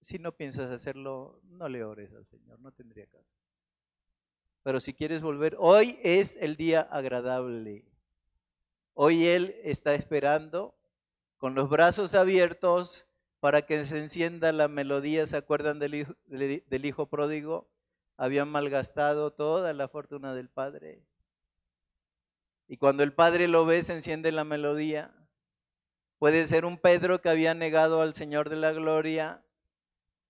si 0.01 0.19
no 0.19 0.31
piensas 0.31 0.71
hacerlo, 0.71 1.41
no 1.43 1.67
le 1.67 1.83
ores 1.83 2.13
al 2.13 2.25
Señor, 2.27 2.59
no 2.59 2.71
tendría 2.71 3.07
caso. 3.07 3.33
Pero 4.63 4.79
si 4.79 4.93
quieres 4.93 5.21
volver, 5.21 5.55
hoy 5.59 5.99
es 6.03 6.37
el 6.37 6.55
día 6.55 6.81
agradable. 6.81 7.85
Hoy 8.93 9.25
Él 9.25 9.55
está 9.63 9.93
esperando 9.93 10.75
con 11.37 11.53
los 11.53 11.69
brazos 11.69 12.15
abiertos 12.15 13.07
para 13.39 13.63
que 13.63 13.83
se 13.83 13.99
encienda 13.99 14.51
la 14.51 14.67
melodía. 14.67 15.25
¿Se 15.25 15.37
acuerdan 15.37 15.79
del 15.79 15.95
hijo, 15.95 16.15
del 16.25 16.85
hijo 16.85 17.07
pródigo? 17.07 17.69
Habían 18.17 18.49
malgastado 18.49 19.33
toda 19.33 19.73
la 19.73 19.87
fortuna 19.87 20.33
del 20.33 20.49
Padre. 20.49 21.03
Y 22.67 22.77
cuando 22.77 23.03
el 23.03 23.13
Padre 23.13 23.47
lo 23.47 23.65
ve, 23.65 23.81
se 23.81 23.93
enciende 23.93 24.31
la 24.31 24.43
melodía. 24.43 25.13
Puede 26.19 26.45
ser 26.45 26.65
un 26.65 26.77
Pedro 26.77 27.21
que 27.21 27.29
había 27.29 27.53
negado 27.53 28.01
al 28.01 28.13
Señor 28.13 28.49
de 28.49 28.55
la 28.55 28.71
Gloria 28.71 29.43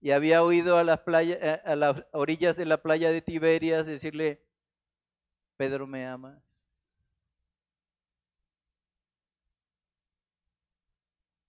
y 0.01 0.11
había 0.11 0.43
oído 0.43 0.77
a 0.77 0.83
las, 0.83 1.01
eh, 1.07 1.61
a 1.63 1.75
las 1.75 2.05
orillas 2.11 2.55
de 2.57 2.65
la 2.65 2.81
playa 2.81 3.11
de 3.11 3.21
Tiberias 3.21 3.85
decirle, 3.85 4.43
Pedro, 5.57 5.87
¿me 5.87 6.05
amas? 6.05 6.67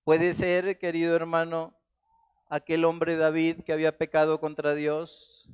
Puede 0.05 0.35
ser, 0.35 0.79
querido 0.79 1.17
hermano, 1.17 1.77
aquel 2.49 2.85
hombre 2.85 3.17
David 3.17 3.63
que 3.65 3.73
había 3.73 3.99
pecado 3.99 4.39
contra 4.39 4.75
Dios, 4.75 5.51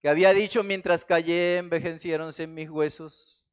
que 0.00 0.08
había 0.08 0.32
dicho, 0.32 0.62
mientras 0.62 1.04
callé, 1.04 1.58
envejeciéronse 1.58 2.46
mis 2.46 2.70
huesos, 2.70 3.46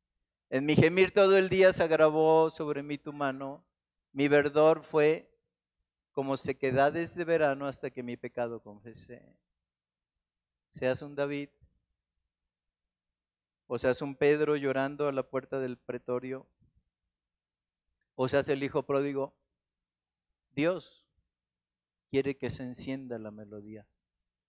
en 0.49 0.65
mi 0.65 0.75
gemir 0.75 1.11
todo 1.11 1.37
el 1.37 1.49
día 1.49 1.73
se 1.73 1.83
agravó 1.83 2.49
sobre 2.49 2.81
mí 2.81 2.97
tu 2.97 3.11
mano, 3.11 3.65
mi 4.13 4.27
verdor 4.27 4.83
fue 4.83 5.31
como 6.11 6.37
sequedades 6.37 7.15
de 7.15 7.25
verano 7.25 7.67
hasta 7.67 7.89
que 7.89 8.03
mi 8.03 8.17
pecado 8.17 8.61
confesé. 8.61 9.23
Seas 10.69 11.01
un 11.01 11.15
David, 11.15 11.49
o 13.67 13.79
seas 13.79 14.01
un 14.01 14.15
Pedro 14.15 14.55
llorando 14.57 15.07
a 15.07 15.11
la 15.11 15.23
puerta 15.23 15.59
del 15.59 15.77
pretorio, 15.77 16.45
o 18.15 18.27
seas 18.27 18.49
el 18.49 18.63
hijo 18.63 18.83
pródigo, 18.83 19.33
Dios 20.53 21.05
quiere 22.09 22.37
que 22.37 22.49
se 22.49 22.63
encienda 22.63 23.17
la 23.17 23.31
melodía. 23.31 23.87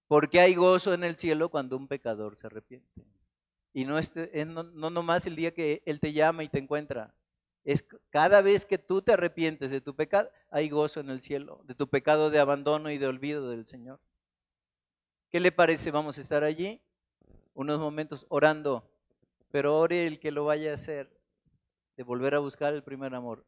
Porque 0.08 0.40
hay 0.40 0.54
gozo 0.54 0.92
en 0.92 1.04
el 1.04 1.16
cielo 1.16 1.48
cuando 1.48 1.76
un 1.76 1.86
pecador 1.86 2.36
se 2.36 2.48
arrepiente. 2.48 3.06
Y 3.72 3.84
no, 3.84 3.98
es, 3.98 4.14
no, 4.46 4.64
no 4.64 4.90
nomás 4.90 5.26
el 5.26 5.36
día 5.36 5.54
que 5.54 5.82
Él 5.86 6.00
te 6.00 6.12
llama 6.12 6.44
y 6.44 6.48
te 6.48 6.58
encuentra, 6.58 7.14
es 7.64 7.84
cada 8.10 8.42
vez 8.42 8.66
que 8.66 8.78
tú 8.78 9.02
te 9.02 9.12
arrepientes 9.12 9.70
de 9.70 9.80
tu 9.80 9.94
pecado, 9.94 10.30
hay 10.50 10.68
gozo 10.68 11.00
en 11.00 11.10
el 11.10 11.20
cielo, 11.20 11.60
de 11.64 11.74
tu 11.74 11.88
pecado 11.88 12.30
de 12.30 12.40
abandono 12.40 12.90
y 12.90 12.98
de 12.98 13.06
olvido 13.06 13.50
del 13.50 13.66
Señor. 13.66 14.00
¿Qué 15.30 15.40
le 15.40 15.52
parece? 15.52 15.90
Vamos 15.90 16.18
a 16.18 16.20
estar 16.20 16.44
allí 16.44 16.82
unos 17.54 17.78
momentos 17.78 18.26
orando, 18.28 18.90
pero 19.50 19.78
ore 19.78 20.06
el 20.06 20.18
que 20.18 20.32
lo 20.32 20.44
vaya 20.44 20.72
a 20.72 20.74
hacer, 20.74 21.10
de 21.96 22.02
volver 22.02 22.34
a 22.34 22.38
buscar 22.38 22.74
el 22.74 22.82
primer 22.82 23.14
amor. 23.14 23.44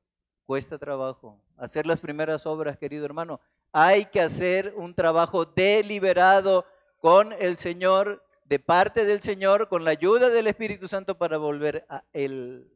Cuesta 0.47 0.79
trabajo. 0.79 1.41
Hacer 1.57 1.87
las 1.87 2.01
primeras 2.01 2.47
obras, 2.47 2.77
querido 2.77 3.05
hermano. 3.05 3.41
Hay 3.73 4.07
que 4.07 4.21
hacer 4.21 4.75
un 4.77 4.95
trabajo 4.95 5.45
deliberado 5.45 6.67
con 6.99 7.33
el 7.33 7.59
Señor, 7.59 8.23
de 8.45 8.59
parte 8.59 9.05
del 9.05 9.21
Señor, 9.21 9.69
con 9.69 9.85
la 9.85 9.91
ayuda 9.91 10.29
del 10.29 10.47
Espíritu 10.47 10.87
Santo 10.87 11.17
para 11.17 11.39
volver 11.39 11.87
a 11.89 12.05
Él 12.13 12.71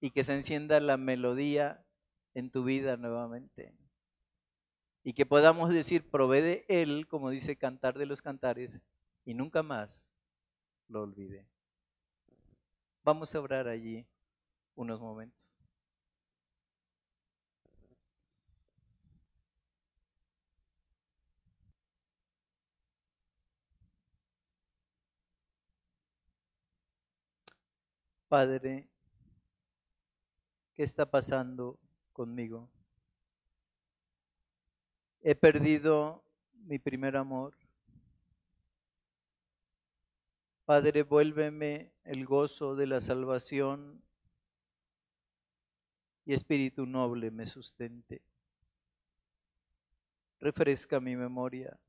y 0.00 0.10
que 0.10 0.24
se 0.24 0.34
encienda 0.34 0.80
la 0.80 0.96
melodía 0.96 1.84
en 2.34 2.50
tu 2.50 2.64
vida 2.64 2.96
nuevamente. 2.96 3.74
Y 5.02 5.12
que 5.12 5.24
podamos 5.26 5.70
decir, 5.70 6.10
provee 6.10 6.40
de 6.40 6.64
Él, 6.68 7.06
como 7.08 7.30
dice 7.30 7.56
Cantar 7.56 7.96
de 7.98 8.06
los 8.06 8.22
Cantares, 8.22 8.80
y 9.24 9.34
nunca 9.34 9.62
más 9.62 10.04
lo 10.88 11.02
olvide. 11.02 11.46
Vamos 13.04 13.34
a 13.34 13.40
orar 13.40 13.68
allí 13.68 14.06
unos 14.74 15.00
momentos. 15.00 15.56
Padre, 28.28 28.88
¿Qué 30.76 30.82
está 30.82 31.10
pasando 31.10 31.78
conmigo? 32.12 32.68
He 35.22 35.34
perdido 35.34 36.22
mi 36.52 36.78
primer 36.78 37.16
amor. 37.16 37.56
Padre, 40.66 41.02
vuélveme 41.02 41.94
el 42.04 42.26
gozo 42.26 42.76
de 42.76 42.86
la 42.86 43.00
salvación 43.00 44.02
y 46.26 46.34
espíritu 46.34 46.84
noble 46.84 47.30
me 47.30 47.46
sustente. 47.46 48.20
Refresca 50.40 51.00
mi 51.00 51.16
memoria. 51.16 51.80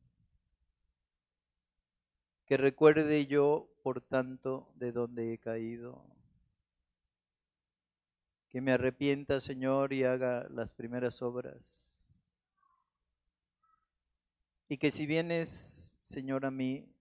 Que 2.46 2.56
recuerde 2.56 3.26
yo, 3.26 3.70
por 3.84 4.00
tanto, 4.00 4.72
de 4.76 4.94
dónde 4.94 5.34
he 5.34 5.38
caído 5.40 6.17
que 8.50 8.62
me 8.62 8.72
arrepienta, 8.72 9.40
Señor, 9.40 9.94
y 9.94 10.04
haga 10.04 10.48
las 10.50 10.74
primeras 10.74 11.22
obras. 11.22 12.10
Y 14.70 14.78
que 14.78 14.92
si 14.92 15.06
vienes, 15.06 15.98
Señor, 16.02 16.46
a 16.46 16.52
mí, 16.52 16.94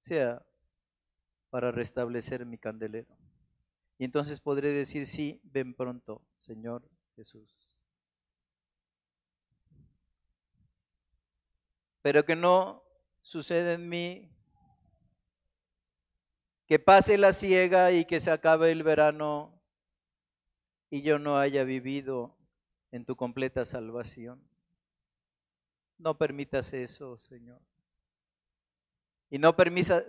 sea 0.00 0.44
para 1.50 1.70
restablecer 1.70 2.44
mi 2.44 2.58
candelero. 2.58 3.16
Y 3.98 4.04
entonces 4.04 4.40
podré 4.40 4.72
decir, 4.72 5.06
sí, 5.06 5.40
ven 5.44 5.74
pronto, 5.74 6.22
Señor 6.40 6.88
Jesús. 7.16 7.70
Pero 12.02 12.24
que 12.24 12.36
no 12.36 12.82
suceda 13.22 13.72
en 13.72 13.88
mí 13.88 14.34
Que 16.66 16.78
pase 16.78 17.18
la 17.18 17.32
ciega 17.32 17.92
y 17.92 18.06
que 18.06 18.20
se 18.20 18.30
acabe 18.30 18.72
el 18.72 18.82
verano 18.82 19.60
y 20.90 21.02
yo 21.02 21.18
no 21.18 21.38
haya 21.38 21.64
vivido 21.64 22.36
en 22.90 23.04
tu 23.04 23.16
completa 23.16 23.64
salvación. 23.64 24.40
No 25.98 26.16
permitas 26.16 26.72
eso, 26.72 27.18
Señor. 27.18 27.60
Y 29.30 29.38
no, 29.38 29.56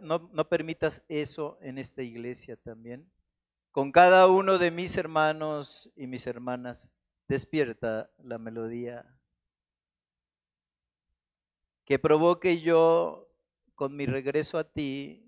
no, 0.04 0.50
permitas 0.50 1.04
eso 1.08 1.58
en 1.62 1.80
esta 1.80 2.04
iglesia 2.04 2.58
también. 2.58 3.10
Con 3.72 3.92
cada 3.92 4.28
uno 4.28 4.60
de 4.60 4.70
mis 4.70 4.98
hermanos 4.98 5.92
y 5.96 6.06
mis 6.06 6.28
hermanas, 6.28 6.92
despierta 7.28 8.12
la 8.20 8.38
melodía. 8.38 9.18
Que 11.86 11.98
provoque 11.98 12.62
yo 12.62 13.28
con 13.74 13.96
mi 13.96 14.06
regreso 14.06 14.58
a 14.58 14.64
ti, 14.64 15.25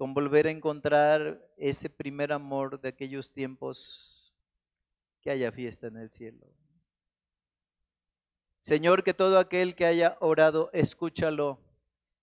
con 0.00 0.14
volver 0.14 0.46
a 0.46 0.50
encontrar 0.50 1.46
ese 1.58 1.90
primer 1.90 2.32
amor 2.32 2.80
de 2.80 2.88
aquellos 2.88 3.34
tiempos, 3.34 4.34
que 5.20 5.30
haya 5.30 5.52
fiesta 5.52 5.88
en 5.88 5.98
el 5.98 6.10
cielo. 6.10 6.46
Señor, 8.60 9.04
que 9.04 9.12
todo 9.12 9.38
aquel 9.38 9.74
que 9.74 9.84
haya 9.84 10.16
orado, 10.20 10.70
escúchalo 10.72 11.60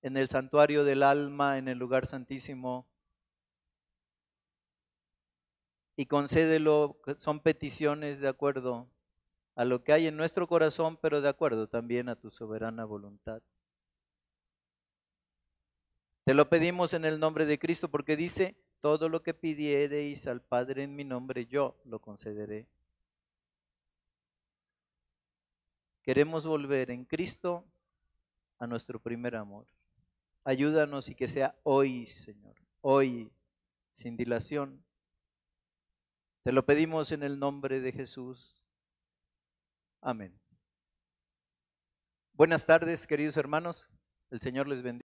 en 0.01 0.17
el 0.17 0.28
santuario 0.28 0.86
del 0.86 1.03
alma, 1.03 1.59
en 1.59 1.67
el 1.67 1.78
lugar 1.78 2.07
santísimo, 2.07 2.88
y 5.95 6.07
concédelo, 6.07 6.99
son 7.17 7.41
peticiones 7.41 8.19
de 8.19 8.28
acuerdo 8.28 8.89
a 9.53 9.65
lo 9.65 9.84
que 9.84 9.93
hay 9.93 10.07
en 10.07 10.17
nuestro 10.17 10.47
corazón, 10.47 10.97
pero 10.97 11.21
de 11.21 11.30
acuerdo 11.30 11.67
también 11.67 12.09
a 12.09 12.15
tu 12.15 12.32
soberana 12.32 12.86
voluntad. 12.86 13.43
Te 16.28 16.34
lo 16.34 16.49
pedimos 16.49 16.93
en 16.93 17.05
el 17.05 17.21
nombre 17.21 17.45
de 17.45 17.57
Cristo 17.57 17.88
porque 17.88 18.17
dice, 18.17 18.57
todo 18.82 19.07
lo 19.07 19.23
que 19.23 19.34
pidiereis 19.34 20.28
al 20.28 20.41
Padre 20.41 20.84
en 20.84 20.93
mi 20.93 21.05
nombre, 21.05 21.45
yo 21.45 21.80
lo 21.86 22.01
concederé. 22.01 22.67
Queremos 26.03 26.45
volver 26.45 26.91
en 26.91 27.05
Cristo 27.05 27.65
a 28.59 28.67
nuestro 28.67 28.99
primer 28.99 29.38
amor. 29.38 29.67
Ayúdanos 30.43 31.07
y 31.07 31.15
que 31.15 31.30
sea 31.30 31.55
hoy, 31.63 32.05
Señor, 32.07 32.57
hoy, 32.82 33.32
sin 33.93 34.17
dilación. 34.17 34.84
Te 36.43 36.51
lo 36.51 36.65
pedimos 36.65 37.13
en 37.13 37.23
el 37.23 37.39
nombre 37.39 37.80
de 37.80 37.93
Jesús. 37.93 38.61
Amén. 40.01 40.38
Buenas 42.34 42.65
tardes, 42.65 43.07
queridos 43.07 43.38
hermanos. 43.38 43.88
El 44.30 44.41
Señor 44.41 44.67
les 44.67 44.84
bendiga. 44.84 45.07